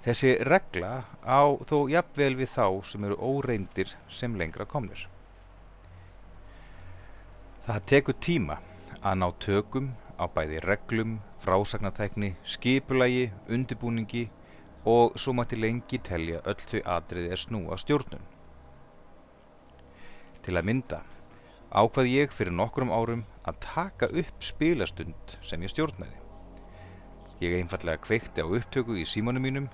Þessi 0.00 0.30
regla 0.48 0.90
á 1.28 1.40
þó 1.68 1.78
jafnvel 1.92 2.32
við 2.38 2.48
þá 2.54 2.66
sem 2.88 3.02
eru 3.04 3.16
óreindir 3.20 3.90
sem 4.08 4.36
lengra 4.40 4.64
komnir. 4.64 5.02
Það 7.66 7.82
tekur 7.92 8.16
tíma 8.26 8.56
að 9.04 9.18
ná 9.20 9.26
tökum 9.44 9.90
á 10.16 10.24
bæði 10.32 10.62
reglum, 10.64 11.18
frásagnatækni, 11.44 12.30
skipulagi, 12.48 13.26
undibúningi 13.52 14.22
og 14.88 15.18
svo 15.20 15.34
mætti 15.36 15.58
lengi 15.60 16.00
telja 16.08 16.40
öll 16.48 16.64
þau 16.72 16.80
atriði 16.94 17.34
er 17.36 17.42
snúa 17.44 17.76
stjórnun. 17.82 18.24
Til 20.40 20.56
að 20.56 20.68
mynda 20.70 21.02
ákvað 21.82 22.08
ég 22.14 22.32
fyrir 22.32 22.56
nokkrum 22.56 22.92
árum 22.96 23.26
að 23.44 23.60
taka 23.68 24.08
upp 24.22 24.48
spilastund 24.48 25.36
sem 25.44 25.60
ég 25.60 25.74
stjórnaði. 25.76 26.16
Ég 27.44 27.58
einfallega 27.60 28.00
kveikti 28.08 28.40
á 28.40 28.48
upptöku 28.48 28.96
í 28.96 29.04
símanum 29.04 29.44
mínum 29.44 29.68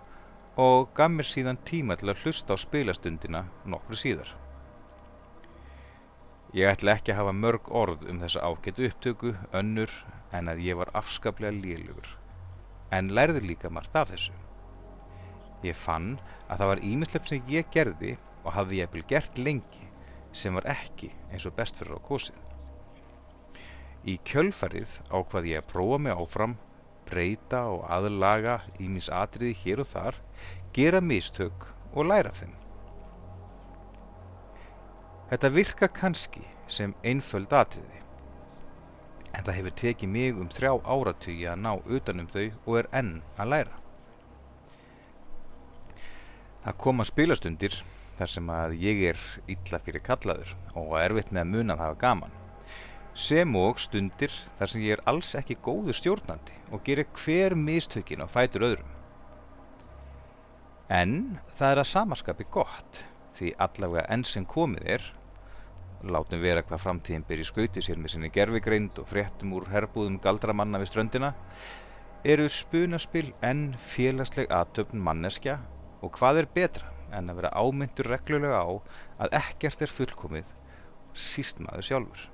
og 0.56 0.88
gaf 0.96 1.12
mér 1.12 1.28
síðan 1.28 1.58
tíma 1.68 1.98
til 2.00 2.08
að 2.08 2.22
hlusta 2.24 2.54
á 2.54 2.56
spilastundina 2.56 3.42
nokkru 3.68 3.96
síðar. 4.00 4.30
Ég 6.56 6.70
ætla 6.72 6.94
ekki 6.96 7.12
að 7.12 7.18
hafa 7.20 7.34
mörg 7.36 7.68
orð 7.68 8.06
um 8.08 8.22
þessa 8.22 8.40
ágættu 8.40 8.86
upptöku 8.88 9.34
önnur 9.52 9.92
en 10.32 10.48
að 10.48 10.62
ég 10.64 10.78
var 10.80 10.92
afskaplega 10.96 11.52
lélugur, 11.52 12.08
en 12.90 13.12
lærði 13.12 13.42
líka 13.50 13.68
margt 13.68 13.96
af 14.00 14.08
þessu. 14.14 14.32
Ég 15.66 15.76
fann 15.76 16.14
að 16.48 16.62
það 16.62 16.70
var 16.72 16.84
ímyndlefn 16.88 17.28
sem 17.28 17.52
ég 17.52 17.68
gerði 17.74 18.16
og 18.44 18.54
hafði 18.56 18.80
ég 18.80 18.88
eppil 18.88 19.04
gert 19.12 19.38
lengi 19.38 19.90
sem 20.32 20.56
var 20.56 20.68
ekki 20.72 21.10
eins 21.32 21.44
og 21.48 21.56
best 21.58 21.76
fyrir 21.76 21.98
á 21.98 22.00
kosið. 22.08 22.40
Í 24.08 24.16
kjölfarið 24.24 25.00
ákvað 25.10 25.50
ég 25.52 25.60
að 25.60 25.68
prófa 25.74 26.00
mig 26.00 26.16
áfram 26.16 26.56
breyta 27.08 27.62
og 27.72 27.84
aðlaga 27.96 28.60
ímis 28.82 29.08
atriði 29.12 29.56
hér 29.62 29.82
og 29.84 29.90
þar, 29.92 30.18
gera 30.76 31.00
mistök 31.00 31.68
og 31.92 32.08
læra 32.10 32.32
þeim. 32.36 32.52
Þetta 35.30 35.52
virka 35.54 35.88
kannski 35.90 36.44
sem 36.70 36.94
einföld 37.02 37.54
atriði, 37.56 38.02
en 39.32 39.46
það 39.46 39.58
hefur 39.58 39.76
tekið 39.82 40.12
mig 40.18 40.38
um 40.38 40.52
þrjá 40.52 40.72
áratugi 40.84 41.48
að 41.50 41.62
ná 41.64 41.72
utanum 41.98 42.30
þau 42.30 42.46
og 42.46 42.78
er 42.82 42.90
enn 43.00 43.12
að 43.36 43.52
læra. 43.54 43.82
Það 46.66 46.80
koma 46.82 47.06
spilastundir 47.06 47.76
þar 48.18 48.32
sem 48.32 48.48
að 48.50 48.78
ég 48.82 49.04
er 49.12 49.28
illa 49.50 49.78
fyrir 49.84 50.02
kallaður 50.02 50.54
og 50.74 50.96
erfitt 50.98 51.30
með 51.30 51.44
að 51.44 51.52
muna 51.52 51.76
að 51.76 51.82
hafa 51.84 51.98
gaman 52.00 52.38
sem 53.16 53.54
og 53.56 53.78
stundir 53.80 54.32
þar 54.58 54.70
sem 54.70 54.82
ég 54.84 54.98
er 54.98 55.02
alls 55.08 55.32
ekki 55.38 55.56
góður 55.64 55.96
stjórnandi 55.96 56.56
og 56.68 56.82
gerir 56.84 57.08
hver 57.16 57.56
mistökin 57.56 58.20
á 58.20 58.28
fætur 58.28 58.66
öðrum. 58.68 58.90
En 60.92 61.38
það 61.56 61.72
er 61.72 61.80
að 61.82 61.90
samaskapi 61.90 62.46
gott, 62.52 63.00
því 63.38 63.54
allavega 63.64 64.04
enn 64.12 64.24
sem 64.28 64.44
komið 64.46 64.90
er, 64.96 65.06
látum 66.04 66.44
vera 66.44 66.62
hvað 66.62 66.82
framtíðin 66.84 67.24
byrji 67.26 67.48
skauti 67.48 67.82
sér 67.82 67.98
með 67.98 68.14
sinni 68.14 68.30
gerfigreind 68.34 69.00
og 69.00 69.08
fréttum 69.10 69.56
úr 69.56 69.66
herbúðum 69.72 70.20
galdramanna 70.22 70.82
við 70.82 70.92
ströndina, 70.92 71.32
eru 72.22 72.46
spunaspil 72.52 73.32
enn 73.40 73.72
félagsleg 73.94 74.52
aðtöfn 74.52 75.00
manneskja 75.08 75.58
og 76.04 76.14
hvað 76.20 76.44
er 76.44 76.52
betra 76.60 76.92
en 77.16 77.32
að 77.32 77.40
vera 77.40 77.56
ámyndur 77.56 78.12
reglulega 78.12 78.60
á 78.60 78.70
að 79.24 79.36
ekkert 79.40 79.82
er 79.86 79.98
fullkomið, 79.98 80.48
síst 81.16 81.62
maður 81.64 81.88
sjálfur. 81.90 82.24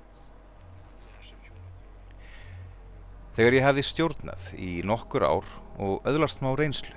Þegar 3.33 3.55
ég 3.57 3.63
hefði 3.65 3.83
stjórnað 3.87 4.43
í 4.61 4.71
nokkur 4.85 5.23
ár 5.25 5.47
og 5.81 6.03
öðlast 6.05 6.43
má 6.45 6.51
reynslu, 6.53 6.93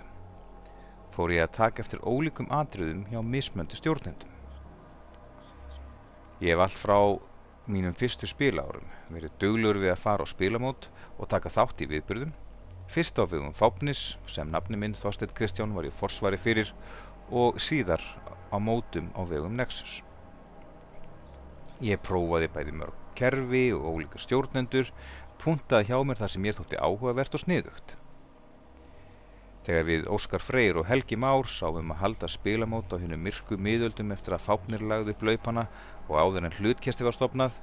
fór 1.15 1.33
ég 1.33 1.47
að 1.47 1.55
taka 1.55 1.81
eftir 1.81 2.03
ólíkum 2.05 2.51
atriðum 2.53 3.07
hjá 3.09 3.23
mismöndu 3.25 3.79
stjórnendum. 3.79 4.35
Ég 6.45 6.53
hef 6.53 6.65
allt 6.67 6.77
frá 6.77 6.99
mínum 7.73 7.97
fyrstu 7.97 8.29
spilárum 8.29 8.85
verið 9.15 9.39
döglegur 9.41 9.81
við 9.87 9.95
að 9.95 10.03
fara 10.03 10.29
á 10.29 10.33
spilamót 10.35 10.91
og 11.17 11.31
taka 11.33 11.55
þátt 11.57 11.87
í 11.87 11.89
viðbyrðum, 11.95 12.37
fyrst 12.93 13.17
á 13.17 13.25
viðum 13.25 13.57
Fápnis 13.57 14.05
sem 14.29 14.53
nafni 14.53 14.77
minn 14.77 14.99
Þorstedt 15.01 15.33
Kristján 15.41 15.73
var 15.73 15.89
í 15.89 15.95
forsvari 16.03 16.37
fyrir 16.37 16.75
og 17.33 17.57
síðar 17.57 18.05
á 18.53 18.61
mótum 18.61 19.09
á 19.17 19.25
vegum 19.25 19.57
Nexus. 19.57 20.03
Ég 21.81 22.05
prófaði 22.05 22.53
bæði 22.53 22.77
mörg 22.77 23.03
kerfi 23.17 23.71
og 23.73 23.89
ólíka 23.89 24.21
stjórnendur 24.21 24.91
puntaði 25.43 25.91
hjá 25.91 26.01
mér 26.07 26.21
þar 26.21 26.33
sem 26.35 26.49
ég 26.49 26.57
þótti 26.59 26.81
áhugavert 26.81 27.37
og 27.39 27.43
sniðugt. 27.43 27.97
Þegar 29.67 29.87
við 29.89 30.09
Óskar 30.15 30.43
Freyr 30.47 30.77
og 30.79 30.87
Helgi 30.87 31.17
Már 31.19 31.49
sáum 31.51 31.91
að 31.91 32.03
halda 32.03 32.29
spilamót 32.31 32.93
á 32.95 33.03
hennu 33.03 33.17
myrku 33.19 33.57
miðöldum 33.59 34.13
eftir 34.15 34.37
að 34.37 34.45
fápnir 34.45 34.85
lagði 34.93 35.17
upp 35.17 35.25
laupana 35.27 35.65
og 36.07 36.19
áður 36.21 36.47
en 36.47 36.55
hlutkesti 36.61 37.07
var 37.07 37.17
stopnað, 37.17 37.57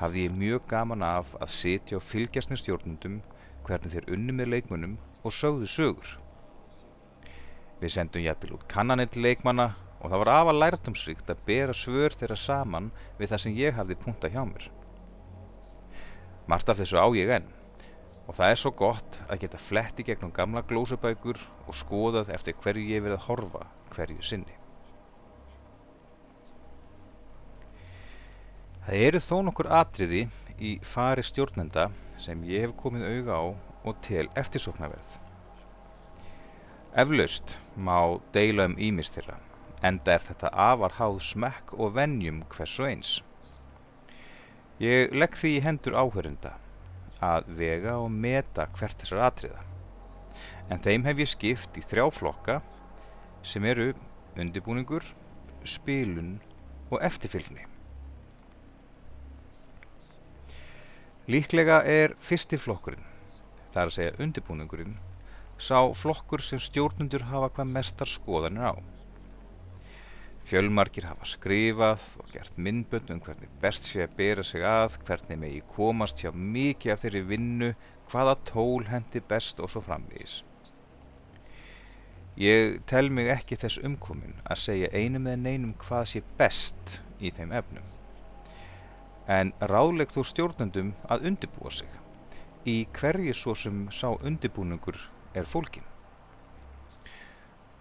hafði 0.00 0.24
ég 0.26 0.38
mjög 0.40 0.64
gaman 0.70 1.04
af 1.04 1.34
að 1.36 1.52
sitja 1.52 1.98
og 1.98 2.06
fylgjast 2.08 2.52
með 2.52 2.62
stjórnundum 2.62 3.18
hvernig 3.68 3.92
þeir 3.92 4.08
unni 4.16 4.36
með 4.38 4.52
leikmunum 4.54 4.96
og 5.22 5.36
sögðu 5.36 5.68
sögur. 5.68 6.14
Við 7.82 7.92
sendum 7.92 8.24
jafnvel 8.24 8.56
út 8.56 8.64
kannanill 8.72 9.12
leikmana 9.20 9.74
og 10.00 10.08
það 10.08 10.22
var 10.22 10.32
afar 10.38 10.60
lærtumsrikt 10.62 11.30
að 11.32 11.44
bera 11.48 11.76
svör 11.76 12.16
þeirra 12.16 12.40
saman 12.40 12.90
við 13.20 13.34
það 13.34 13.44
sem 13.44 13.60
ég 13.60 13.76
hafði 13.76 14.00
punta 14.06 14.32
hjá 14.32 14.40
mér. 14.48 14.70
Margt 16.46 16.68
af 16.70 16.78
þessu 16.78 16.98
á 17.02 17.06
ég 17.18 17.30
enn 17.38 17.48
og 18.26 18.34
það 18.34 18.52
er 18.52 18.60
svo 18.60 18.72
gott 18.74 19.18
að 19.30 19.40
geta 19.44 19.58
fletti 19.62 20.04
gegnum 20.06 20.32
gamla 20.34 20.62
glósubækur 20.66 21.38
og 21.66 21.76
skoðað 21.78 22.32
eftir 22.34 22.56
hverju 22.62 22.86
ég 22.90 23.04
verið 23.04 23.20
að 23.20 23.26
horfa 23.28 23.66
hverju 23.94 24.24
sinni. 24.26 24.56
Það 28.86 29.04
eru 29.08 29.20
þó 29.26 29.36
nokkur 29.46 29.68
atriði 29.74 30.24
í 30.62 30.72
fari 30.86 31.22
stjórnenda 31.26 31.88
sem 32.22 32.42
ég 32.46 32.66
hef 32.66 32.74
komið 32.82 33.06
auga 33.12 33.38
á 33.38 33.44
og 33.86 33.96
tel 34.06 34.26
eftirsoknaverð. 34.38 35.16
Eflaust 37.02 37.56
má 37.76 37.98
deila 38.34 38.68
um 38.70 38.76
ímist 38.78 39.18
þeirra, 39.18 39.40
enda 39.82 40.14
er 40.14 40.22
þetta 40.28 40.52
afar 40.66 40.94
háð 40.98 41.18
smekk 41.30 41.74
og 41.74 41.96
vennjum 41.98 42.44
hvers 42.54 42.78
og 42.80 42.90
eins. 42.90 43.10
Ég 44.76 45.14
legg 45.16 45.32
því 45.40 45.50
í 45.56 45.60
hendur 45.64 45.94
áhörunda 45.96 46.50
að 47.24 47.46
vega 47.56 47.94
og 47.96 48.10
meta 48.12 48.66
hvert 48.76 48.98
þessar 49.00 49.22
atriða. 49.30 49.62
En 50.68 50.82
þeim 50.84 51.06
hef 51.08 51.22
ég 51.22 51.30
skipt 51.30 51.78
í 51.80 51.84
þrjá 51.88 52.10
flokka 52.12 52.56
sem 53.40 53.64
eru 53.64 53.94
undibúningur, 54.36 55.06
spilun 55.64 56.34
og 56.92 57.00
eftirfylgni. 57.08 57.64
Líklega 61.26 61.80
er 61.88 62.12
fyrsti 62.22 62.58
flokkurinn, 62.60 63.06
það 63.72 63.80
er 63.80 63.88
að 63.88 63.96
segja 63.96 64.18
undibúningurinn, 64.26 64.98
sá 65.56 65.80
flokkur 65.96 66.44
sem 66.44 66.60
stjórnundur 66.60 67.24
hafa 67.32 67.48
hvað 67.56 67.72
mestar 67.72 68.12
skoðanir 68.12 68.68
á. 68.70 68.74
Fjölmarkir 70.46 71.08
hafa 71.08 71.26
skrifað 71.26 72.02
og 72.22 72.28
gert 72.30 72.58
myndbönd 72.62 73.08
um 73.10 73.20
hvernig 73.26 73.48
best 73.62 73.88
sé 73.88 74.04
að 74.04 74.12
bera 74.20 74.44
sig 74.46 74.62
að, 74.62 74.94
hvernig 75.08 75.40
megi 75.42 75.62
komast 75.72 76.20
hjá 76.22 76.30
mikið 76.30 76.92
af 76.94 77.00
þeirri 77.02 77.22
vinnu, 77.32 77.70
hvaða 78.12 78.36
tól 78.50 78.86
hendi 78.86 79.22
best 79.32 79.58
og 79.58 79.72
svo 79.72 79.82
framvís. 79.82 80.36
Ég 82.38 82.78
tel 82.86 83.10
mig 83.10 83.32
ekki 83.32 83.58
þess 83.58 83.80
umkomin 83.88 84.38
að 84.44 84.62
segja 84.68 84.92
einum 84.94 85.26
eða 85.26 85.42
neinum 85.42 85.74
hvað 85.82 86.06
sé 86.12 86.22
best 86.38 87.00
í 87.18 87.34
þeim 87.34 87.56
efnum. 87.62 87.90
En 89.26 89.50
ráðleg 89.72 90.14
þú 90.14 90.26
stjórnundum 90.30 90.94
að 91.10 91.26
undibúa 91.32 91.74
sig, 91.74 91.90
í 92.62 92.86
hverju 92.94 93.34
svo 93.34 93.56
sem 93.58 93.86
sá 93.90 94.12
undibúningur 94.14 95.00
er 95.34 95.50
fólkin. 95.50 95.90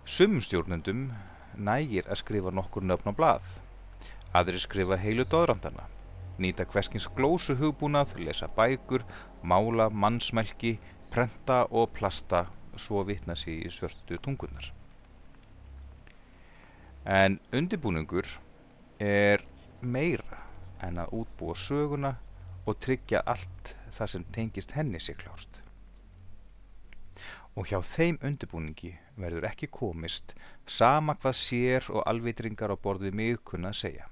Sumum 0.05 0.41
stjórnundum 0.41 1.11
nægir 1.57 2.07
að 2.09 2.21
skrifa 2.21 2.51
nokkur 2.51 2.83
nöfn 2.83 3.11
á 3.11 3.13
blað. 3.17 3.47
Aðri 4.35 4.59
skrifa 4.59 4.97
heilu 4.99 5.25
döðrandana, 5.31 5.87
nýta 6.37 6.65
hverskins 6.67 7.07
glósu 7.17 7.55
hugbúnað, 7.59 8.15
lesa 8.19 8.49
bækur, 8.57 9.05
mála, 9.41 9.89
mannsmelki, 9.89 10.75
prenta 11.11 11.63
og 11.71 11.93
plasta 11.95 12.45
svo 12.75 13.03
vitna 13.07 13.35
sér 13.39 13.65
í 13.67 13.71
svörtu 13.71 14.19
tungunar. 14.19 14.71
En 17.05 17.39
undibúningur 17.53 18.27
er 18.99 19.45
meira 19.81 20.41
en 20.83 20.99
að 21.03 21.13
útbúa 21.21 21.55
söguna 21.55 22.15
og 22.65 22.79
tryggja 22.81 23.21
allt 23.25 23.75
það 23.95 24.11
sem 24.11 24.25
tengist 24.35 24.73
henni 24.75 24.99
sér 24.99 25.21
klárt 25.21 25.64
og 27.55 27.69
hjá 27.69 27.79
þeim 27.95 28.17
undirbúningi 28.27 28.91
verður 29.15 29.47
ekki 29.49 29.71
komist 29.71 30.33
sama 30.77 31.15
hvað 31.21 31.37
sér 31.39 31.89
og 31.93 32.03
alvitringar 32.11 32.73
á 32.75 32.77
borðið 32.87 33.15
mig 33.15 33.41
kunna 33.47 33.71
að 33.71 33.81
segja. 33.81 34.07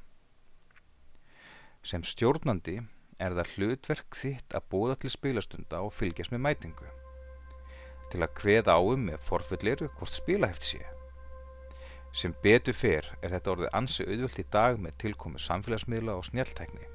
Sem 1.84 2.04
stjórnandi 2.08 2.78
er 3.20 3.36
það 3.36 3.56
hlutverk 3.56 4.16
þitt 4.16 4.56
að 4.56 4.68
bóða 4.72 4.96
til 5.02 5.12
spilastunda 5.12 5.82
og 5.84 5.96
fylgjast 6.00 6.32
með 6.36 6.46
mætingu. 6.48 6.92
til 8.14 8.22
að 8.22 8.34
kveða 8.38 8.74
áum 8.78 9.08
með 9.10 9.24
forfulliru 9.26 9.88
hvort 9.98 10.14
spilaheft 10.14 10.68
sé. 10.68 10.82
Sem 12.14 12.36
betur 12.44 12.76
fer 12.78 13.08
er 13.26 13.32
þetta 13.34 13.54
orðið 13.56 13.72
ansi 13.80 14.06
auðvöld 14.06 14.38
í 14.38 14.46
dag 14.54 14.78
með 14.84 15.00
tilkomu 15.02 15.42
samfélagsmiðla 15.42 16.18
og 16.20 16.28
snjáltækni. 16.28 16.86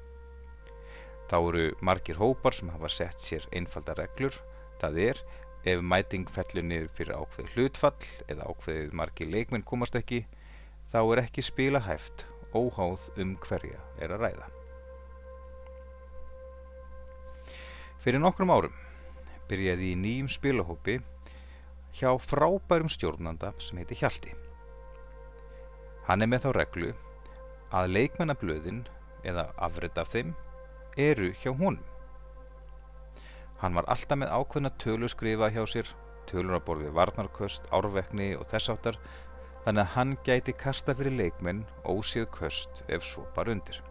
Þá 1.27 1.35
eru 1.39 1.65
margir 1.83 2.21
hópar 2.21 2.55
sem 2.55 2.71
hafa 2.71 2.87
sett 2.93 3.19
sér 3.25 3.49
einfalda 3.51 3.97
reglur, 3.99 4.37
það 4.79 5.01
er 5.09 5.19
ef 5.67 5.81
mæting 5.83 6.29
fellur 6.31 6.63
niður 6.63 6.91
fyrir 6.95 7.17
ákveð 7.19 7.49
hlutfall 7.55 8.05
eða 8.31 8.47
ákveðið 8.47 8.93
margir 8.95 9.27
leikmenn 9.27 9.65
komast 9.67 9.97
ekki, 9.99 10.21
þá 10.91 10.99
er 11.03 11.23
ekki 11.25 11.43
spila 11.43 11.81
hæft 11.83 12.25
óháð 12.55 13.03
um 13.19 13.35
hverja 13.43 13.81
er 13.99 14.15
að 14.15 14.23
ræða. 14.25 14.47
Fyrir 17.99 18.23
nokkrum 18.23 18.53
árum 18.55 18.75
byrjaði 19.49 19.91
í 19.91 19.99
nýjum 19.99 20.29
spilahópi 20.31 20.99
hjá 21.99 22.13
frábærum 22.23 22.89
stjórnanda 22.89 23.51
sem 23.59 23.81
heiti 23.81 23.97
Hjalti. 23.99 24.31
Hann 26.07 26.23
er 26.23 26.31
með 26.31 26.45
þá 26.45 26.51
reglu 26.55 26.93
að 27.75 27.91
leikmennablöðin 27.97 28.85
eða 29.27 29.49
afrit 29.67 29.97
af 29.99 30.13
þeim 30.13 30.31
eru 30.97 31.33
hjá 31.41 31.51
honum. 31.51 31.83
Hann 33.59 33.75
var 33.75 33.87
alltaf 33.91 34.19
með 34.21 34.31
ákveðna 34.39 34.69
tölu 34.83 35.07
skrifað 35.11 35.55
hjá 35.55 35.63
sér, 35.67 35.89
tölur 36.31 36.55
á 36.55 36.61
borði 36.67 36.93
varnarköst, 36.95 37.65
árvekni 37.75 38.29
og 38.39 38.47
þess 38.51 38.71
áttar, 38.73 38.99
þannig 39.65 39.83
að 39.83 39.93
hann 39.95 40.13
gæti 40.27 40.55
kasta 40.63 40.95
fyrir 40.95 41.17
leikmenn 41.19 41.65
ósíð 41.93 42.29
köst 42.37 42.83
ef 42.87 43.03
svo 43.03 43.25
bar 43.35 43.51
undir. 43.51 43.81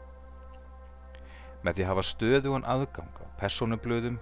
Með 1.67 1.77
því 1.77 1.85
að 1.85 1.91
hafa 1.93 2.07
stöðugan 2.13 2.67
aðgang 2.75 3.21
á 3.21 3.27
personublöðum 3.43 4.19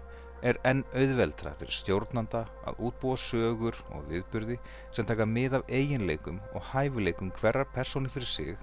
er 0.51 0.59
enn 0.69 0.83
auðveldra 0.93 1.55
fyrir 1.61 1.79
stjórnanda 1.79 2.43
að 2.69 2.81
útbúa 2.89 3.17
sögur 3.21 3.79
og 3.95 4.07
viðburði 4.11 4.59
sem 4.97 5.07
taka 5.09 5.29
mið 5.31 5.61
af 5.61 5.71
eiginleikum 5.79 6.43
og 6.55 6.67
hæfuleikum 6.73 7.31
hverjar 7.39 7.71
personu 7.77 8.11
fyrir 8.13 8.33
sig 8.35 8.57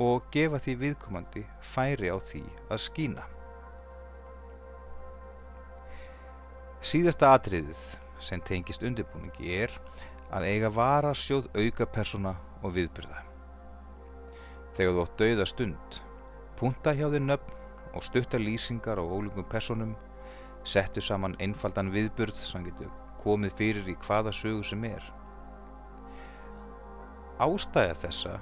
og 0.00 0.26
gefa 0.34 0.58
því 0.64 0.80
viðkomandi 0.84 1.44
færi 1.74 2.10
á 2.10 2.18
því 2.18 2.42
að 2.68 2.82
skína. 2.88 3.30
Síðasta 6.80 7.34
atriðið 7.36 7.80
sem 8.24 8.40
tengist 8.48 8.80
undirbúningi 8.80 9.50
er 9.52 9.72
að 10.32 10.46
eiga 10.48 10.70
varasjóð 10.72 11.50
auka 11.52 11.86
persóna 11.92 12.32
og 12.64 12.72
viðbyrða. 12.72 13.18
Þegar 14.78 14.94
þú 14.96 15.02
átt 15.02 15.18
dauða 15.20 15.46
stund, 15.50 15.98
punta 16.56 16.94
hjá 16.96 17.10
þér 17.12 17.26
nöfn 17.26 17.58
og 17.92 18.06
stutta 18.06 18.40
lýsingar 18.40 18.96
á 18.96 19.04
ólíkum 19.04 19.44
personum, 19.52 19.92
settu 20.64 21.04
saman 21.04 21.36
einfaldan 21.44 21.92
viðbyrð 21.92 22.40
sem 22.40 22.64
getur 22.64 22.88
komið 23.20 23.58
fyrir 23.58 23.92
í 23.92 23.96
hvaða 24.06 24.32
sögu 24.32 24.64
sem 24.64 24.86
er. 24.88 25.04
Ástæða 27.44 27.98
þessa 28.06 28.38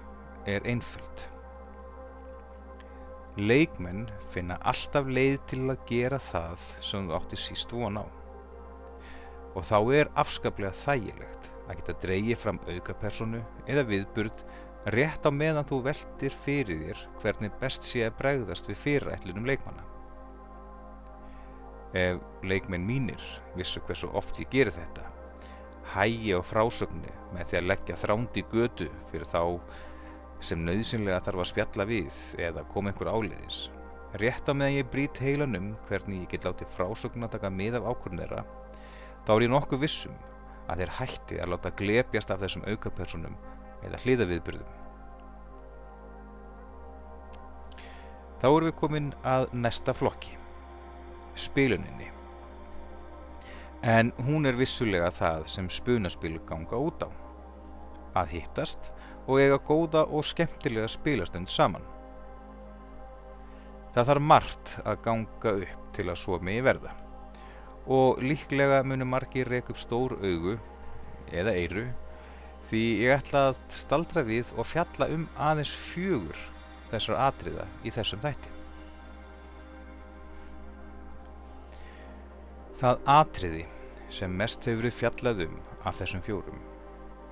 er 0.47 0.63
einföld. 0.63 1.27
Leikmenn 3.39 4.07
finna 4.31 4.63
alltaf 4.63 5.11
leið 5.11 5.43
til 5.51 5.65
að 5.75 5.85
gera 5.91 6.23
það 6.31 6.71
sem 6.87 7.11
þú 7.11 7.19
átti 7.19 7.43
síst 7.43 7.75
von 7.75 7.99
á. 7.99 8.07
Og 9.59 9.67
þá 9.67 9.79
er 9.99 10.11
afskaplega 10.23 10.71
þægilegt 10.85 11.51
að 11.67 11.81
geta 11.81 11.95
dreyið 12.05 12.39
fram 12.39 12.59
aukapersonu 12.71 13.41
eða 13.67 13.87
viðburð 13.89 14.43
rétt 14.95 15.27
á 15.27 15.31
meðan 15.35 15.67
þú 15.69 15.81
veldir 15.89 16.35
fyrir 16.45 16.83
þér 16.85 17.01
hvernig 17.23 17.57
best 17.61 17.87
sé 17.89 18.05
að 18.07 18.17
bregðast 18.21 18.69
við 18.71 18.79
fyrirætlunum 18.85 19.49
leikmanna. 19.49 19.85
Ef 21.99 22.21
leikmenn 22.45 22.87
mínir 22.87 23.25
vissu 23.57 23.81
hversu 23.89 24.11
oft 24.21 24.39
ég 24.41 24.51
geri 24.53 24.73
þetta, 24.73 25.05
hægi 25.95 26.37
á 26.37 26.41
frásögnu 26.45 27.13
með 27.35 27.51
því 27.51 27.59
að 27.61 27.69
leggja 27.73 27.99
þrándi 28.03 28.45
götu 28.53 28.89
fyrir 29.11 29.29
þá 29.33 29.43
sem 30.45 30.63
nöðsynlega 30.63 31.25
þarf 31.27 31.43
að 31.43 31.51
spjalla 31.51 31.89
við 31.89 32.23
eða 32.47 32.67
koma 32.73 32.93
einhver 32.93 33.11
áleiðis. 33.11 33.59
Rétt 34.21 34.47
á 34.49 34.53
meðan 34.53 34.79
ég 34.79 34.93
brít 34.93 35.19
heilan 35.21 35.57
um 35.59 35.73
hvernig 35.89 36.23
ég 36.23 36.37
get 36.37 36.47
látið 36.47 36.71
frásögn 36.77 37.27
að 37.27 37.35
taka 37.35 37.51
mið 37.53 37.81
af 37.81 37.89
ákvörðun 37.91 38.23
þeirra, 38.23 38.45
þá 39.29 39.35
er 39.35 39.43
ég 39.45 39.51
nokkuð 39.53 39.83
vissum 39.83 40.15
að 40.73 40.81
þeir 40.81 40.91
hætti 40.97 41.39
að 41.43 41.51
láta 41.53 41.71
glepjast 41.77 42.31
af 42.33 42.39
þessum 42.41 42.63
aukapersonum 42.65 43.35
eða 43.85 43.99
hliðaviðbyrðum. 44.01 44.71
Þá 48.41 48.47
erum 48.49 48.69
við 48.71 48.77
komin 48.79 49.11
að 49.29 49.45
næsta 49.53 49.93
flokki, 49.93 50.33
spiluninni. 51.37 52.09
En 53.85 54.15
hún 54.25 54.49
er 54.49 54.57
vissulega 54.57 55.11
það 55.13 55.45
sem 55.53 55.69
spunaspil 55.77 56.39
ganga 56.49 56.81
út 56.89 57.05
á. 57.05 57.11
Að 58.17 58.33
hittast 58.39 58.89
og 59.27 59.43
eiga 59.43 59.59
góða 59.69 60.07
og 60.09 60.25
skemmtilega 60.25 60.89
spilastund 60.89 61.53
saman. 61.53 61.85
Það 63.93 64.09
þarf 64.13 64.27
margt 64.33 64.75
að 64.87 65.05
ganga 65.05 65.55
upp 65.67 65.93
til 65.99 66.09
að 66.09 66.19
svo 66.23 66.41
megi 66.41 66.65
verða 66.65 66.95
og 67.89 68.21
líklega 68.21 68.83
munum 68.85 69.09
margir 69.15 69.49
reyka 69.49 69.73
upp 69.73 69.81
stór 69.81 70.15
augu 70.21 70.59
eða 71.33 71.55
eiru 71.57 71.87
því 72.69 72.83
ég 73.01 73.15
ætla 73.17 73.49
að 73.51 73.61
staldra 73.73 74.25
við 74.29 74.53
og 74.61 74.69
fjalla 74.69 75.09
um 75.15 75.25
aðeins 75.41 75.73
fjögur 75.89 76.41
þessar 76.91 77.21
atriða 77.29 77.65
í 77.85 77.93
þessum 77.93 78.21
þætti. 78.25 78.53
Það 82.79 83.01
atriði 83.17 83.65
sem 84.13 84.37
mest 84.41 84.69
hefur 84.69 84.93
fjallað 85.01 85.45
um 85.49 85.57
af 85.89 85.99
þessum 85.99 86.23
fjórum 86.27 86.61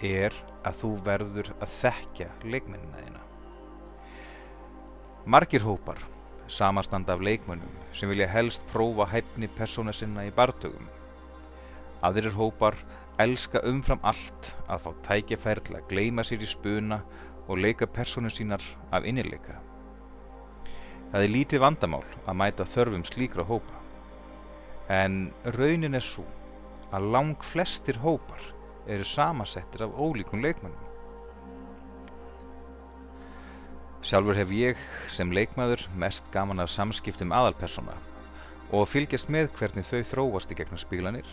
er 0.04 0.34
að 0.66 0.80
þú 0.80 0.90
verður 1.06 1.52
að 1.60 1.72
þekkja 1.76 2.32
leikmennina 2.44 3.04
þína. 3.04 3.22
Margir 5.26 5.64
hópar 5.64 6.00
samastand 6.48 7.10
af 7.10 7.20
leikmennum 7.20 7.80
sem 7.94 8.10
vilja 8.10 8.28
helst 8.30 8.62
prófa 8.72 9.06
hæfni 9.10 9.48
persóna 9.58 9.92
sinna 9.92 10.26
í 10.26 10.32
bartögum. 10.34 10.88
Aðrir 12.06 12.34
hópar 12.36 12.76
elska 13.22 13.62
umfram 13.64 14.02
allt 14.02 14.50
að 14.68 14.82
fá 14.84 14.90
tækjafær 15.08 15.62
til 15.64 15.78
að 15.78 15.88
gleima 15.90 16.24
sér 16.26 16.44
í 16.44 16.50
spuna 16.50 17.00
og 17.46 17.62
leika 17.62 17.86
persónu 17.86 18.30
sínar 18.30 18.62
af 18.92 19.06
innileika. 19.08 19.58
Það 21.12 21.22
er 21.22 21.32
lítið 21.32 21.62
vandamál 21.62 22.04
að 22.26 22.38
mæta 22.42 22.66
þörfum 22.68 23.06
slíkra 23.06 23.46
hópa. 23.46 23.78
En 24.92 25.32
raunin 25.56 25.96
er 25.98 26.04
svo 26.04 26.26
að 26.94 27.10
lang 27.14 27.46
flestir 27.52 27.98
hópar 28.02 28.42
eru 28.86 29.06
samasettir 29.06 29.86
af 29.86 29.96
ólíkum 29.98 30.42
leikmannum. 30.44 30.85
Sjálfur 34.04 34.36
hef 34.36 34.50
ég 34.52 34.80
sem 35.08 35.30
leikmaður 35.32 35.82
mest 35.96 36.26
gaman 36.34 36.60
af 36.60 36.68
samskiptum 36.70 37.32
aðalpersona 37.32 37.94
og 38.76 38.88
fylgjast 38.90 39.30
með 39.32 39.48
hvernig 39.56 39.86
þau 39.88 40.02
þróast 40.10 40.52
í 40.52 40.56
gegnum 40.58 40.80
spílanir 40.82 41.28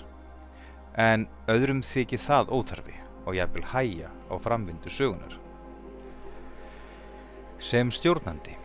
en 1.05 1.25
öðrum 1.51 1.81
þykir 1.83 2.21
það 2.23 2.53
óþarfi 2.57 2.95
og 3.25 3.35
ég 3.35 3.51
vil 3.55 3.65
hæja 3.73 4.11
á 4.29 4.35
framvindu 4.45 4.91
sögunar. 4.93 5.35
Sem 7.59 7.91
stjórnandi 7.91 8.55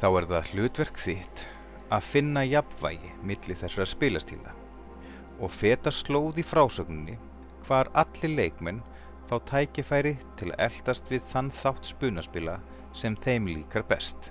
þá 0.00 0.06
er 0.10 0.28
það 0.32 0.52
hlutverk 0.52 1.00
þitt 1.06 1.46
að 1.92 2.08
finna 2.12 2.44
jafnvægi 2.46 3.12
milli 3.30 3.56
þessara 3.62 3.86
spilastíla 3.92 4.54
og 5.38 5.52
feta 5.52 5.92
slóð 5.92 6.40
í 6.42 6.46
frásögninni 6.46 7.18
hvar 7.66 7.90
allir 8.02 8.34
leikmenn 8.40 8.82
fá 9.30 9.38
tækifæri 9.50 10.16
til 10.38 10.52
að 10.52 10.64
eldast 10.68 11.10
við 11.12 11.28
þann 11.32 11.52
þátt 11.60 11.92
spunaspila 11.92 12.56
sem 12.96 13.16
þeim 13.26 13.46
líkar 13.52 13.84
best. 13.90 14.30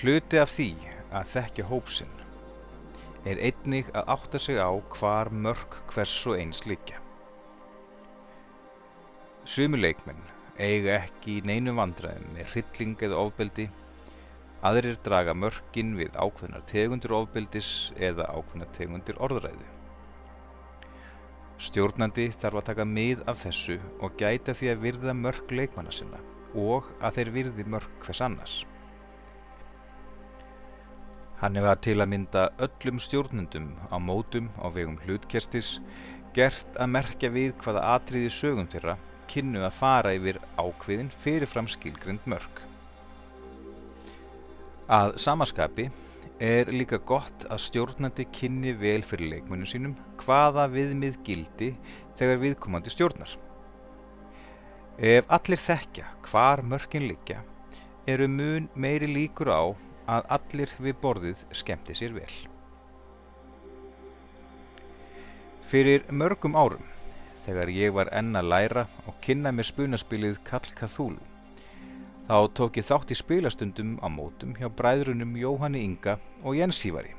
Hluti 0.00 0.40
af 0.40 0.50
því 0.56 0.70
að 1.12 1.32
þekkja 1.36 1.68
hópsinn 1.68 2.18
er 3.28 3.38
einnig 3.48 3.90
að 3.94 4.08
átta 4.16 4.40
sig 4.42 4.58
á 4.58 4.72
hvar 4.96 5.30
mörg 5.30 5.76
hvers 5.92 6.14
og 6.26 6.38
eins 6.40 6.64
líkja. 6.66 6.98
Sumi 9.44 9.78
leikmenn 9.78 10.22
eiga 10.58 10.96
ekki 11.02 11.38
í 11.38 11.44
neinu 11.46 11.74
vandræðum 11.78 12.32
með 12.36 12.50
hrylling 12.54 13.04
eða 13.06 13.20
ofbeldi, 13.26 13.68
aðrir 14.62 14.98
draga 15.06 15.34
mörgin 15.34 15.94
við 15.98 16.18
ákveðnar 16.24 16.66
tegundir 16.70 17.14
ofbeldis 17.18 17.70
eða 17.96 18.28
ákveðnar 18.32 18.74
tegundir 18.76 19.18
orðræðu. 19.22 19.81
Stjórnandi 21.62 22.24
þarf 22.42 22.58
að 22.58 22.68
taka 22.72 22.84
mið 22.90 23.20
af 23.30 23.38
þessu 23.44 23.76
og 24.02 24.16
gæta 24.18 24.54
því 24.58 24.70
að 24.72 24.80
virða 24.86 25.12
mörg 25.14 25.52
leikmanna 25.54 25.92
sinna 25.94 26.18
og 26.58 26.88
að 27.00 27.18
þeir 27.18 27.30
virði 27.36 27.66
mörg 27.74 27.92
hvers 28.02 28.22
annars. 28.26 28.54
Hann 31.42 31.58
hefur 31.58 31.78
til 31.86 31.96
að 32.02 32.10
mynda 32.10 32.42
öllum 32.66 32.98
stjórnundum 33.02 33.70
á 33.94 33.96
mótum 33.98 34.50
á 34.58 34.66
vegum 34.74 34.98
hlutkerstis 35.06 35.76
gert 36.34 36.76
að 36.82 36.92
merkja 36.96 37.30
við 37.34 37.54
hvaða 37.62 37.86
atriði 37.94 38.34
sögum 38.34 38.68
þeirra 38.74 38.98
kynnu 39.30 39.62
að 39.66 39.78
fara 39.78 40.12
yfir 40.18 40.38
ákviðin 40.58 41.10
fyrirfram 41.22 41.70
skilgrind 41.70 42.26
mörg. 42.30 42.62
Að 44.90 45.14
samaskapi 45.24 45.88
er 46.42 46.72
líka 46.74 46.98
gott 47.06 47.44
að 47.54 47.60
stjórnandi 47.62 48.24
kynni 48.34 48.72
vel 48.74 49.04
fyrir 49.06 49.30
leikmönnum 49.30 49.68
sínum 49.70 49.92
hvaða 50.24 50.64
viðmið 50.72 51.20
gildi 51.26 51.68
þegar 52.18 52.40
viðkomandi 52.42 52.90
stjórnar. 52.90 53.36
Ef 54.98 55.30
allir 55.36 55.62
þekkja 55.62 56.08
hvar 56.26 56.64
mörkin 56.66 57.06
liggja, 57.06 57.38
eru 58.10 58.26
mun 58.28 58.66
meiri 58.74 59.06
líkur 59.06 59.52
á 59.54 59.62
að 60.10 60.26
allir 60.36 60.74
við 60.82 60.98
borðið 61.04 61.44
skemmti 61.54 61.94
sér 61.94 62.16
vel. 62.16 62.34
Fyrir 65.70 66.02
mörgum 66.10 66.58
árum, 66.58 66.82
þegar 67.46 67.70
ég 67.70 67.94
var 67.94 68.10
enn 68.12 68.34
að 68.36 68.50
læra 68.50 68.88
og 69.06 69.14
kynna 69.22 69.54
mér 69.54 69.70
spunaspilið 69.70 70.42
Kall 70.48 70.74
Cthulhu, 70.74 71.22
Þá 72.28 72.36
tók 72.54 72.78
ég 72.78 72.86
þátt 72.86 73.10
í 73.10 73.18
spilastundum 73.18 73.96
á 73.98 74.06
mótum 74.06 74.54
hjá 74.54 74.68
bræðrunum 74.70 75.34
Jóhanni 75.40 75.82
Inga 75.82 76.20
og 76.46 76.54
Jens 76.54 76.78
Ívari. 76.86 77.16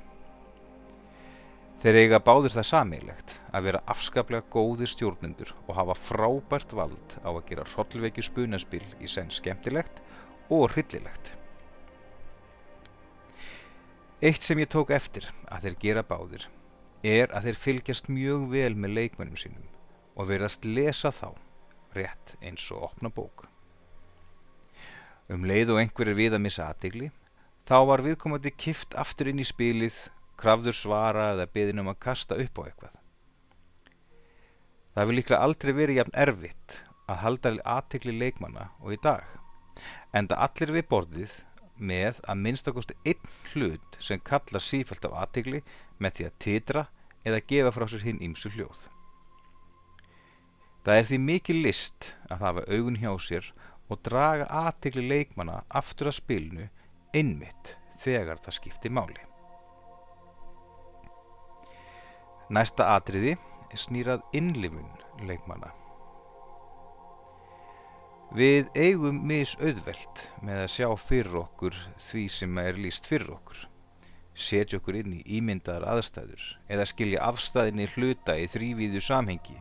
Þeir 1.83 1.97
eiga 1.99 2.19
báðir 2.23 2.53
það 2.55 2.67
sameiglegt 2.69 3.33
að 3.51 3.65
vera 3.67 3.81
afskaplega 3.91 4.47
góðir 4.55 4.87
stjórnendur 4.87 5.49
og 5.67 5.75
hafa 5.75 5.97
frábært 5.99 6.71
vald 6.79 7.15
á 7.19 7.27
að 7.33 7.43
gera 7.49 7.67
hrollvekju 7.73 8.23
spunaspil 8.23 8.85
í 9.03 9.11
senn 9.11 9.33
skemmtilegt 9.35 9.99
og 10.47 10.69
hryllilegt. 10.71 11.33
Eitt 14.23 14.47
sem 14.47 14.63
ég 14.63 14.71
tók 14.71 14.95
eftir 14.95 15.27
að 15.51 15.67
þeir 15.67 15.79
gera 15.83 16.07
báðir 16.07 16.47
er 17.03 17.27
að 17.35 17.49
þeir 17.49 17.63
fylgjast 17.65 18.07
mjög 18.07 18.47
vel 18.55 18.71
með 18.79 18.95
leikmennum 19.01 19.41
sínum 19.41 19.67
og 20.15 20.31
verðast 20.31 20.63
lesa 20.63 21.11
þá 21.11 21.33
rétt 21.97 22.37
eins 22.39 22.71
og 22.71 22.87
opna 22.87 23.11
bók. 23.11 23.49
Um 25.31 25.45
leið 25.47 25.71
og 25.73 25.79
einhver 25.79 26.09
er 26.11 26.17
við 26.19 26.35
að 26.35 26.43
missa 26.43 26.65
aðtegli, 26.67 27.11
þá 27.67 27.77
var 27.89 28.03
viðkomandi 28.03 28.51
kift 28.59 28.95
aftur 28.99 29.29
inn 29.31 29.39
í 29.39 29.47
spilið, 29.47 29.95
krafður 30.39 30.75
svara 30.75 31.29
eða 31.35 31.47
beðin 31.53 31.83
um 31.83 31.91
að 31.93 32.01
kasta 32.07 32.35
upp 32.43 32.59
á 32.59 32.61
eitthvað. 32.65 32.97
Það 34.93 35.07
vil 35.09 35.15
líklega 35.17 35.45
aldrei 35.45 35.73
verið 35.73 35.99
jafn 36.01 36.19
erfitt 36.25 36.75
að 37.07 37.21
halda 37.23 37.53
aðtegli 37.75 38.17
leikmanna 38.19 38.67
og 38.83 38.93
í 38.93 38.99
dag, 39.03 39.23
enda 40.13 40.37
allir 40.45 40.73
við 40.75 40.89
borðið 40.91 41.37
með 41.77 42.19
að 42.29 42.41
minnstakosti 42.43 42.97
einn 43.09 43.31
hlut 43.53 43.97
sem 44.03 44.21
kalla 44.21 44.61
sífælt 44.61 45.07
af 45.07 45.15
aðtegli 45.23 45.63
með 45.97 46.17
því 46.17 46.27
að 46.27 46.37
titra 46.45 46.83
eða 47.23 47.45
gefa 47.49 47.71
frá 47.73 47.87
sér 47.89 48.05
hinn 48.05 48.21
ímsu 48.27 48.51
hljóð. 48.53 48.83
Það 50.83 50.99
er 50.99 51.05
því 51.09 51.19
mikið 51.25 51.61
list 51.63 52.09
að 52.27 52.41
hafa 52.43 52.65
augun 52.67 52.99
hjá 52.99 53.11
sér 53.23 53.49
og 53.93 54.01
draga 54.07 54.49
aðtegli 54.63 55.05
leikmanna 55.09 55.61
aftur 55.81 56.09
að 56.09 56.19
spilnu 56.19 56.67
innmitt 57.13 57.75
þegar 58.03 58.41
það 58.41 58.57
skipti 58.57 58.91
máli. 58.91 59.21
Næsta 62.53 62.89
atriði 62.97 63.37
er 63.71 63.79
snýrað 63.79 64.25
innlifun 64.37 64.89
leikmanna. 65.29 65.71
Við 68.33 68.69
eigum 68.73 69.19
misauðvelt 69.29 70.23
með 70.41 70.63
að 70.63 70.71
sjá 70.73 70.87
fyrir 70.97 71.37
okkur 71.43 71.77
því 72.07 72.23
sem 72.35 72.57
er 72.57 72.79
líst 72.81 73.05
fyrir 73.09 73.29
okkur, 73.35 73.59
setja 74.33 74.79
okkur 74.81 74.97
inn 75.03 75.19
í 75.19 75.37
ímyndaðar 75.37 75.85
aðstæður 75.93 76.47
eða 76.73 76.89
skilja 76.89 77.27
afstæðinni 77.29 77.87
hluta 77.93 78.37
í 78.41 78.49
þrývíðu 78.49 79.03
samhengi, 79.05 79.59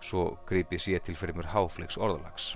svo 0.00 0.30
greipi 0.48 0.80
sér 0.80 1.04
til 1.04 1.18
fyrir 1.20 1.36
mér 1.36 1.52
háflegs 1.52 2.00
orðalags. 2.00 2.54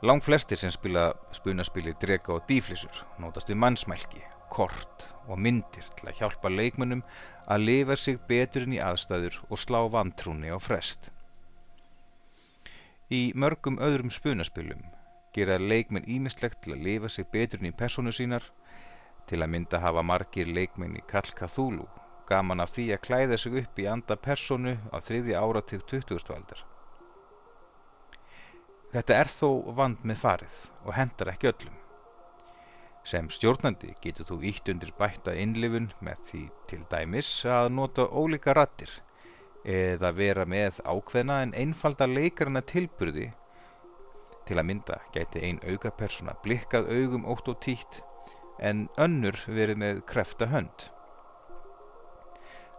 Lang 0.00 0.20
flestir 0.22 0.58
sem 0.60 0.70
spila 0.70 1.08
spunaspili 1.34 1.90
drega 1.98 2.30
og 2.36 2.44
dýflissur 2.46 3.00
nótast 3.18 3.48
við 3.50 3.58
mannsmælki, 3.64 4.20
kort 4.46 5.06
og 5.26 5.40
myndir 5.42 5.88
til 5.98 6.06
að 6.06 6.20
hjálpa 6.20 6.52
leikmönnum 6.54 7.02
að 7.50 7.64
lifa 7.64 7.96
sig 7.98 8.20
betur 8.28 8.68
inn 8.68 8.76
í 8.76 8.78
aðstæður 8.78 9.40
og 9.48 9.58
slá 9.58 9.80
vantrúni 9.96 10.54
á 10.54 10.58
frest. 10.62 11.10
Í 13.10 13.32
mörgum 13.34 13.80
öðrum 13.82 14.14
spunaspilum 14.14 14.86
gera 15.34 15.58
leikmenn 15.58 16.06
ímislegt 16.06 16.62
til 16.62 16.76
að 16.76 16.86
lifa 16.86 17.10
sig 17.10 17.26
betur 17.34 17.58
inn 17.58 17.72
í 17.72 17.76
personu 17.82 18.14
sínar, 18.14 18.46
til 19.26 19.42
að 19.42 19.50
mynda 19.56 19.82
hafa 19.82 20.06
margir 20.06 20.46
leikmenn 20.46 20.94
í 20.96 21.06
Kall 21.10 21.34
Cthulhu 21.42 21.90
gaman 22.30 22.62
af 22.62 22.70
því 22.76 22.90
að 22.94 23.04
klæða 23.10 23.36
sig 23.42 23.60
upp 23.64 23.78
í 23.82 23.90
anda 23.90 24.16
personu 24.30 24.78
á 24.94 24.96
þriði 25.02 25.34
áratug 25.42 25.82
20. 25.90 26.34
aldar. 26.38 26.60
Þetta 28.92 29.16
er 29.20 29.28
þó 29.28 29.48
vand 29.76 30.04
með 30.08 30.20
farið 30.22 30.60
og 30.86 30.94
hendar 30.96 31.28
ekki 31.34 31.50
öllum. 31.50 31.74
Sem 33.08 33.26
stjórnandi 33.32 33.90
getur 34.04 34.28
þú 34.30 34.38
ítt 34.50 34.70
undir 34.72 34.94
bætta 34.96 35.34
innlifun 35.42 35.90
með 36.04 36.22
því 36.30 36.40
til 36.70 36.80
dæmis 36.92 37.28
að 37.58 37.68
nota 37.76 38.06
ólíka 38.08 38.54
rattir 38.56 38.92
eða 39.64 40.12
vera 40.16 40.46
með 40.48 40.80
ákveðna 40.88 41.42
en 41.44 41.52
einfalda 41.64 42.08
leikarna 42.08 42.62
tilburði 42.72 43.28
til 44.48 44.56
að 44.56 44.68
mynda 44.70 44.98
gæti 45.12 45.44
ein 45.44 45.60
auka 45.68 45.92
persóna 46.00 46.36
blikkað 46.44 46.88
augum 46.88 47.28
ótt 47.28 47.52
og 47.52 47.60
títt 47.68 48.00
en 48.70 48.86
önnur 48.96 49.36
verið 49.46 49.82
með 49.84 50.02
krefta 50.08 50.48
hönd. 50.48 50.88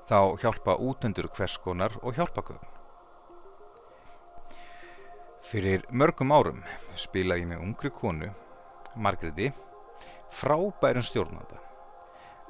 Þá 0.10 0.42
hjálpa 0.42 0.80
útendur 0.82 1.30
hvers 1.38 1.62
konar 1.62 1.94
og 2.02 2.18
hjálpaköfn. 2.18 2.79
Fyrir 5.50 5.82
mörgum 5.90 6.30
árum 6.30 6.60
spilaði 6.94 7.42
ég 7.42 7.48
með 7.50 7.62
ungri 7.66 7.90
konu, 7.90 8.28
Margreði, 8.94 9.48
frábærum 10.38 11.02
stjórnanda 11.08 11.58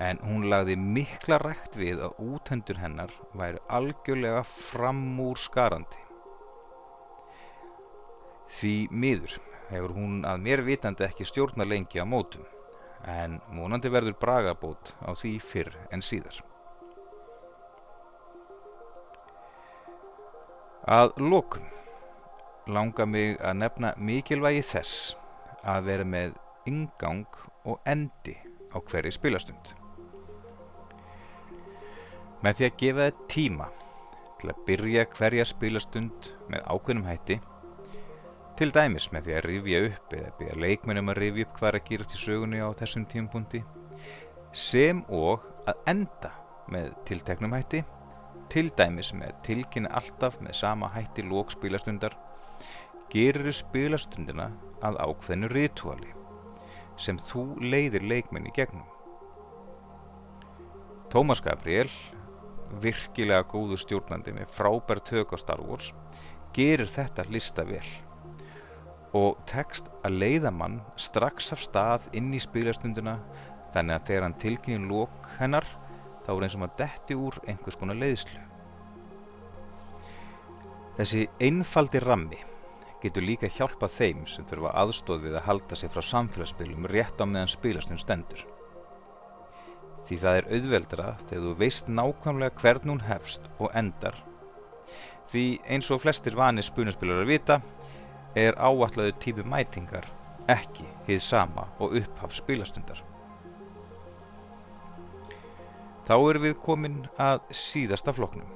en 0.04 0.20
hún 0.24 0.50
lagði 0.52 0.76
mikla 0.80 1.38
rækt 1.40 1.78
við 1.80 2.04
að 2.04 2.20
útendur 2.26 2.82
hennar 2.82 3.16
væri 3.40 3.64
algjörlega 3.78 4.44
framúr 4.50 5.40
skarandi. 5.40 6.04
Því 8.60 8.76
miður 8.92 9.40
hefur 9.72 9.96
hún 9.96 10.22
að 10.28 10.44
mér 10.50 10.68
vitandi 10.68 11.08
ekki 11.08 11.28
stjórna 11.32 11.68
lengi 11.72 12.04
á 12.04 12.06
mótum 12.08 12.44
en 13.08 13.40
múnandi 13.48 13.92
verður 13.96 14.20
bragabót 14.20 14.96
á 15.08 15.16
því 15.16 15.38
fyrr 15.40 15.76
en 15.96 16.04
síðar. 16.04 16.44
Að 20.84 21.16
lokum 21.24 21.64
langar 22.73 23.08
mig 23.10 23.38
að 23.41 23.58
nefna 23.63 23.93
mikilvægi 23.97 24.63
þess 24.71 25.15
að 25.67 25.89
vera 25.89 26.05
með 26.05 26.38
ingang 26.69 27.25
og 27.65 27.79
endi 27.89 28.36
á 28.71 28.77
hverju 28.79 29.13
spilastund. 29.15 29.73
Með 32.43 32.60
því 32.60 32.67
að 32.67 32.77
gefa 32.82 33.08
þið 33.10 33.23
tíma 33.34 33.69
til 34.39 34.51
að 34.51 34.62
byrja 34.67 35.05
hverja 35.17 35.45
spilastund 35.49 36.29
með 36.51 36.67
ákveðnum 36.71 37.10
hætti, 37.10 37.39
til 38.60 38.69
dæmis 38.75 39.10
með 39.12 39.25
því 39.25 39.36
að 39.36 39.45
rifja 39.47 39.82
upp 39.89 40.15
eða 40.15 40.32
byrja 40.39 40.62
leikmennum 40.63 41.12
að 41.12 41.21
rifja 41.23 41.47
upp 41.47 41.60
hvað 41.60 41.69
er 41.69 41.79
að 41.79 41.89
gýrast 41.89 42.15
í 42.15 42.21
sögunni 42.23 42.63
á 42.63 42.69
þessum 42.79 43.05
tímpunkti, 43.12 43.63
sem 44.55 45.03
og 45.10 45.45
að 45.67 45.84
enda 45.91 46.32
með 46.71 46.93
tilteknum 47.10 47.55
hætti, 47.55 47.84
til 48.49 48.69
dæmis 48.77 49.12
með 49.13 49.36
tilkynna 49.45 49.91
alltaf 49.99 50.39
með 50.41 50.58
sama 50.62 50.89
hætti 50.95 51.25
lókspilastundar 51.27 52.15
gerir 53.10 53.50
spilastundina 53.56 54.52
að 54.86 55.00
ákveðnu 55.02 55.50
rituali 55.50 56.12
sem 57.00 57.17
þú 57.30 57.43
leiðir 57.63 58.04
leikmenni 58.06 58.52
gegnum. 58.54 58.86
Tómas 61.10 61.41
Gabriel, 61.41 61.89
virkilega 62.84 63.48
góðu 63.50 63.80
stjórnandi 63.82 64.36
með 64.36 64.52
frábær 64.54 65.02
tök 65.02 65.34
á 65.34 65.38
Star 65.41 65.63
Wars, 65.65 65.89
gerir 66.54 66.86
þetta 66.91 67.26
lista 67.34 67.65
vel 67.65 67.88
og 69.17 69.39
tekst 69.50 69.88
að 70.06 70.19
leiða 70.22 70.52
mann 70.54 70.76
strax 71.02 71.48
af 71.56 71.63
stað 71.65 72.04
inn 72.13 72.30
í 72.38 72.41
spilastundina 72.43 73.15
þannig 73.74 73.95
að 73.95 74.06
þegar 74.10 74.26
hann 74.28 74.38
tilkynir 74.43 74.86
lók 74.91 75.32
hennar 75.39 75.65
þá 76.28 76.30
er 76.36 76.45
eins 76.45 76.58
og 76.60 76.62
maður 76.62 76.78
detti 76.84 77.17
úr 77.17 77.39
einhvers 77.48 77.80
konar 77.80 77.98
leiðslu. 77.98 78.43
Þessi 81.00 81.26
einfaldi 81.41 82.04
rammi 82.04 82.43
getur 83.04 83.24
líka 83.24 83.50
hjálpað 83.52 83.96
þeim 83.96 84.24
sem 84.28 84.48
þurfa 84.50 84.76
aðstóð 84.82 85.26
við 85.28 85.38
að 85.40 85.46
halda 85.48 85.78
sig 85.80 85.92
frá 85.94 86.04
samfélagsspilum 86.04 86.88
rétt 86.92 87.22
á 87.22 87.26
meðan 87.26 87.52
spilastund 87.52 88.02
stendur. 88.02 88.46
Því 90.08 90.18
það 90.24 90.40
er 90.40 90.50
auðveldra 90.56 91.08
þegar 91.26 91.44
þú 91.46 91.56
veist 91.60 91.92
nákvæmlega 91.94 92.62
hvern 92.62 92.94
hún 92.94 93.04
hefst 93.08 93.46
og 93.60 93.76
endar. 93.78 94.16
Því 95.30 95.46
eins 95.70 95.92
og 95.94 96.02
flestir 96.04 96.36
vanir 96.36 96.66
spunaspilar 96.66 97.22
að 97.24 97.32
vita 97.36 97.60
er 98.36 98.58
áallaðu 98.58 99.14
típu 99.22 99.46
mætingar 99.46 100.10
ekki 100.50 100.88
hið 101.08 101.22
sama 101.22 101.68
og 101.80 101.96
upphaf 102.02 102.34
spilastundar. 102.34 103.04
Þá 106.10 106.16
erum 106.18 106.48
við 106.48 106.58
komin 106.66 107.00
að 107.22 107.44
síðasta 107.54 108.16
floknum, 108.18 108.50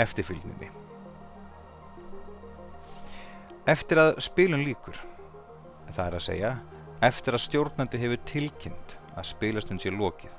eftirfylgninni. 0.00 0.72
Eftir 3.66 3.98
að 3.98 4.20
spilun 4.22 4.60
líkur, 4.62 4.94
það 5.90 6.04
er 6.04 6.14
að 6.14 6.22
segja, 6.22 6.50
eftir 7.02 7.34
að 7.34 7.42
stjórnandi 7.42 7.98
hefur 7.98 8.20
tilkynnt 8.30 8.92
að 9.18 9.26
spilastund 9.26 9.82
sé 9.82 9.90
lokið. 9.90 10.36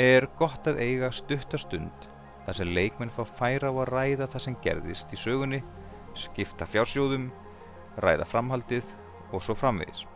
Er 0.00 0.24
gott 0.38 0.64
að 0.70 0.80
eiga 0.80 1.10
stuttastund 1.12 2.06
þar 2.46 2.56
sem 2.56 2.72
leikmenn 2.72 3.12
fá 3.12 3.20
færa 3.28 3.68
á 3.68 3.74
að 3.74 3.90
ræða 3.90 4.30
það 4.32 4.44
sem 4.46 4.56
gerðist 4.64 5.12
í 5.12 5.18
sögunni, 5.20 5.60
skipta 6.16 6.70
fjársjóðum, 6.72 7.28
ræða 8.00 8.30
framhaldið 8.32 8.94
og 9.34 9.44
svo 9.44 9.58
framvegis. 9.60 10.06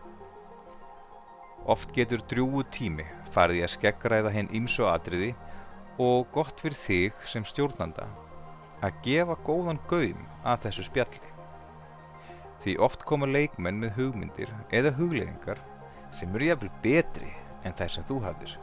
Oft 1.68 1.92
getur 1.92 2.24
drjúu 2.32 2.64
tími 2.72 3.04
farið 3.36 3.60
í 3.60 3.66
að 3.68 3.74
skeggræða 3.74 4.32
hinn 4.32 4.52
ýmsu 4.56 4.88
atriði 4.88 5.34
og 6.00 6.32
gott 6.32 6.64
fyrir 6.64 6.80
þig 6.80 7.28
sem 7.28 7.44
stjórnanda 7.44 8.08
að 8.80 9.04
gefa 9.04 9.36
góðan 9.44 9.84
gaum 9.92 10.24
að 10.48 10.64
þessu 10.64 10.88
spjalli. 10.88 11.33
Því 12.64 12.78
oft 12.80 13.02
koma 13.04 13.26
leikmenn 13.28 13.76
með 13.76 13.98
hugmyndir 13.98 14.50
eða 14.72 14.94
hugleðingar 14.96 15.58
sem 16.16 16.30
eru 16.32 16.46
jafnvel 16.48 16.70
betri 16.84 17.32
en 17.68 17.74
þær 17.76 17.90
sem 17.92 18.06
þú 18.08 18.20
hafðir, 18.24 18.54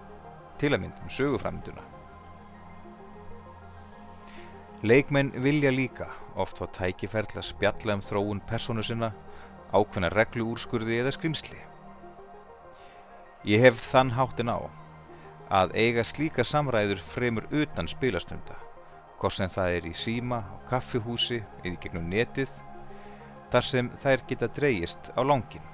til 0.58 0.72
að 0.74 0.82
myndum 0.82 1.12
söguframduna. 1.18 1.84
Leikmenn 4.82 5.30
vilja 5.44 5.70
líka 5.70 6.08
oft 6.42 6.58
fá 6.58 6.66
tækifærl 6.80 7.36
að 7.38 7.46
spjalla 7.52 8.00
um 8.00 8.02
þróun 8.02 8.42
persónu 8.50 8.82
sinna, 8.88 9.12
ákveðna 9.70 10.10
regluúrskurði 10.16 10.98
eða 11.04 11.14
skrimsli. 11.14 11.60
Ég 13.46 13.62
hef 13.62 13.78
þann 13.92 14.16
háttin 14.18 14.50
á 14.50 14.66
að 15.62 15.76
eiga 15.78 16.08
slíka 16.08 16.42
samræður 16.48 17.06
fremur 17.14 17.46
utan 17.54 17.90
spilastunda, 17.92 18.58
hvort 19.22 19.38
sem 19.38 19.54
það 19.54 19.78
er 19.78 19.88
í 19.92 19.94
síma, 19.94 20.42
kaffihúsi 20.70 21.44
eða 21.62 21.78
gegnum 21.86 22.10
netið, 22.10 22.50
þar 23.52 23.68
sem 23.68 23.90
þær 24.02 24.24
geta 24.30 24.50
dreyjist 24.56 25.12
á 25.18 25.22
langin. 25.28 25.66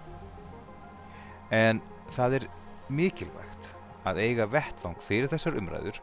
En 1.53 1.81
það 2.15 2.39
er 2.39 2.47
mikilvægt 2.89 3.69
að 4.07 4.21
eiga 4.23 4.47
vettfang 4.49 4.97
fyrir 5.03 5.29
þessar 5.31 5.57
umræður 5.59 5.99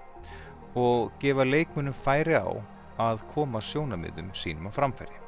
og 0.78 1.12
gefa 1.22 1.46
leikmunum 1.46 1.96
færi 2.04 2.36
á 2.38 2.46
að 3.00 3.24
koma 3.32 3.62
sjónamiðum 3.64 4.30
sínum 4.38 4.68
á 4.70 4.72
framfæri. 4.74 5.18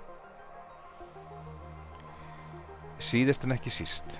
Síðast 3.02 3.44
en 3.44 3.54
ekki 3.56 3.72
síst. 3.72 4.18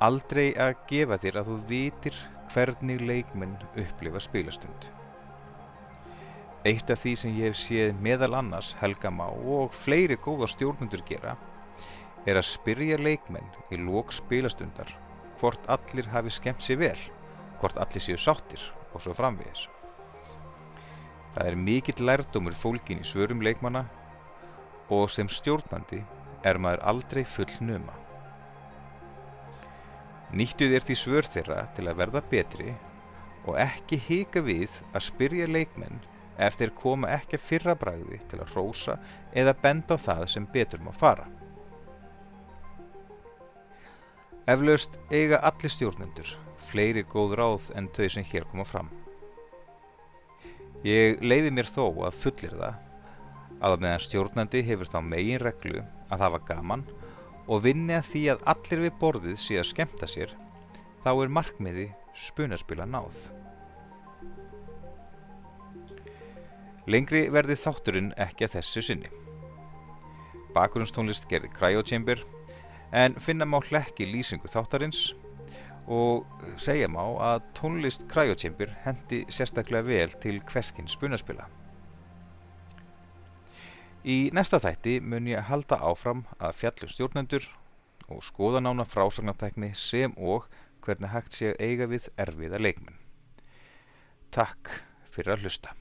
Aldrei 0.00 0.50
að 0.56 0.78
gefa 0.90 1.20
þér 1.20 1.42
að 1.42 1.50
þú 1.50 1.58
vitir 1.68 2.16
hvernig 2.54 3.04
leikmenn 3.04 3.58
upplifa 3.78 4.22
spilastund. 4.24 4.88
Eitt 6.68 6.90
af 6.92 7.00
því 7.00 7.12
sem 7.16 7.36
ég 7.38 7.46
hef 7.48 7.56
séð 7.56 8.00
meðal 8.04 8.34
annars 8.36 8.74
Helga 8.76 9.08
Má 9.08 9.24
og 9.32 9.72
fleiri 9.72 10.18
góða 10.20 10.48
stjórnundur 10.52 11.00
gera 11.08 11.32
er 12.28 12.36
að 12.36 12.50
spyrja 12.50 12.98
leikmenn 13.00 13.48
í 13.72 13.78
lók 13.80 14.12
spilastundar 14.12 14.90
hvort 15.40 15.64
allir 15.72 16.10
hafi 16.12 16.34
skemmt 16.36 16.60
sér 16.60 16.82
vel, 16.82 17.00
hvort 17.62 17.80
allir 17.80 18.04
séu 18.04 18.18
sáttir 18.20 18.60
og 18.92 19.00
svo 19.00 19.14
framvegis. 19.16 19.62
Það 21.32 21.48
er 21.48 21.58
mikill 21.62 22.04
lærdómur 22.10 22.60
fólkin 22.60 23.00
í 23.00 23.08
svörum 23.08 23.40
leikmanna 23.40 23.86
og 24.92 25.08
sem 25.16 25.32
stjórnandi 25.32 26.02
er 26.44 26.60
maður 26.60 26.84
aldrei 26.92 27.24
full 27.24 27.56
numa. 27.64 27.96
Nýttu 30.36 30.68
þér 30.68 30.84
því 30.90 31.00
svör 31.06 31.32
þeirra 31.32 31.64
til 31.72 31.88
að 31.88 32.04
verða 32.04 32.26
betri 32.36 32.76
og 33.48 33.56
ekki 33.56 33.96
hika 34.10 34.44
við 34.44 34.76
að 34.92 35.06
spyrja 35.08 35.48
leikmenn 35.48 36.02
ef 36.38 36.56
þeir 36.60 36.74
koma 36.76 37.10
ekki 37.16 37.38
að 37.38 37.46
fyrra 37.48 37.74
bræði 37.78 38.20
til 38.30 38.40
að 38.40 38.54
rósa 38.56 38.98
eða 39.32 39.56
benda 39.62 39.98
á 39.98 40.04
það 40.06 40.26
sem 40.34 40.46
betur 40.52 40.84
má 40.84 40.92
fara. 40.92 41.26
Eflaust 44.50 44.96
eiga 45.10 45.38
allir 45.46 45.70
stjórnendur 45.70 46.30
fleiri 46.70 47.02
góð 47.06 47.34
ráð 47.40 47.70
en 47.76 47.88
þau 47.94 48.08
sem 48.14 48.26
hér 48.26 48.46
koma 48.50 48.64
fram. 48.66 48.90
Ég 50.86 51.20
leiði 51.20 51.50
mér 51.52 51.68
þó 51.68 51.84
að 52.06 52.20
fullir 52.22 52.54
það 52.56 52.86
að 53.60 53.82
meðan 53.84 54.04
stjórnandi 54.06 54.62
hefur 54.64 54.88
þá 54.88 55.00
megin 55.04 55.42
reglu 55.42 55.82
að 56.08 56.24
hafa 56.24 56.40
gaman 56.48 56.86
og 57.50 57.64
vinni 57.66 57.96
að 57.98 58.08
því 58.12 58.22
að 58.32 58.46
allir 58.54 58.84
við 58.86 58.96
borðið 59.02 59.36
sé 59.42 59.58
að 59.60 59.68
skemta 59.72 60.08
sér, 60.08 60.32
þá 61.04 61.10
er 61.12 61.34
markmiði 61.36 61.86
spunaspila 62.16 62.86
náð. 62.88 63.39
Lengri 66.88 67.26
verði 67.28 67.56
þátturinn 67.60 68.12
ekki 68.16 68.46
að 68.46 68.54
þessu 68.56 68.82
sinni. 68.84 69.10
Bakgrunnstónlist 70.54 71.28
gerði 71.28 71.50
Cryochamber 71.54 72.22
en 72.96 73.14
finna 73.20 73.44
má 73.44 73.58
hlekki 73.60 74.08
lýsingu 74.08 74.48
þáttarins 74.50 75.10
og 75.90 76.24
segja 76.62 76.88
má 76.88 77.02
að 77.02 77.44
tónlist 77.58 78.06
Cryochamber 78.10 78.72
hendi 78.84 79.24
sérstaklega 79.28 79.86
vel 79.86 80.14
til 80.22 80.40
hverskins 80.50 80.96
spunaspila. 80.96 81.46
Í 84.00 84.30
næsta 84.32 84.62
þætti 84.64 84.96
mun 85.04 85.28
ég 85.28 85.44
halda 85.50 85.76
áfram 85.84 86.24
að 86.38 86.56
fjallum 86.62 86.92
stjórnendur 86.94 87.50
og 88.08 88.24
skoða 88.24 88.62
nána 88.64 88.88
frásagnartækni 88.88 89.74
sem 89.76 90.16
og 90.16 90.48
hvernig 90.86 91.12
hægt 91.12 91.36
sé 91.36 91.52
að 91.52 91.60
eiga 91.68 91.90
við 91.90 92.08
erfiða 92.16 92.62
leikmenn. 92.64 92.96
Takk 94.32 94.72
fyrir 95.12 95.36
að 95.36 95.44
hlusta. 95.44 95.79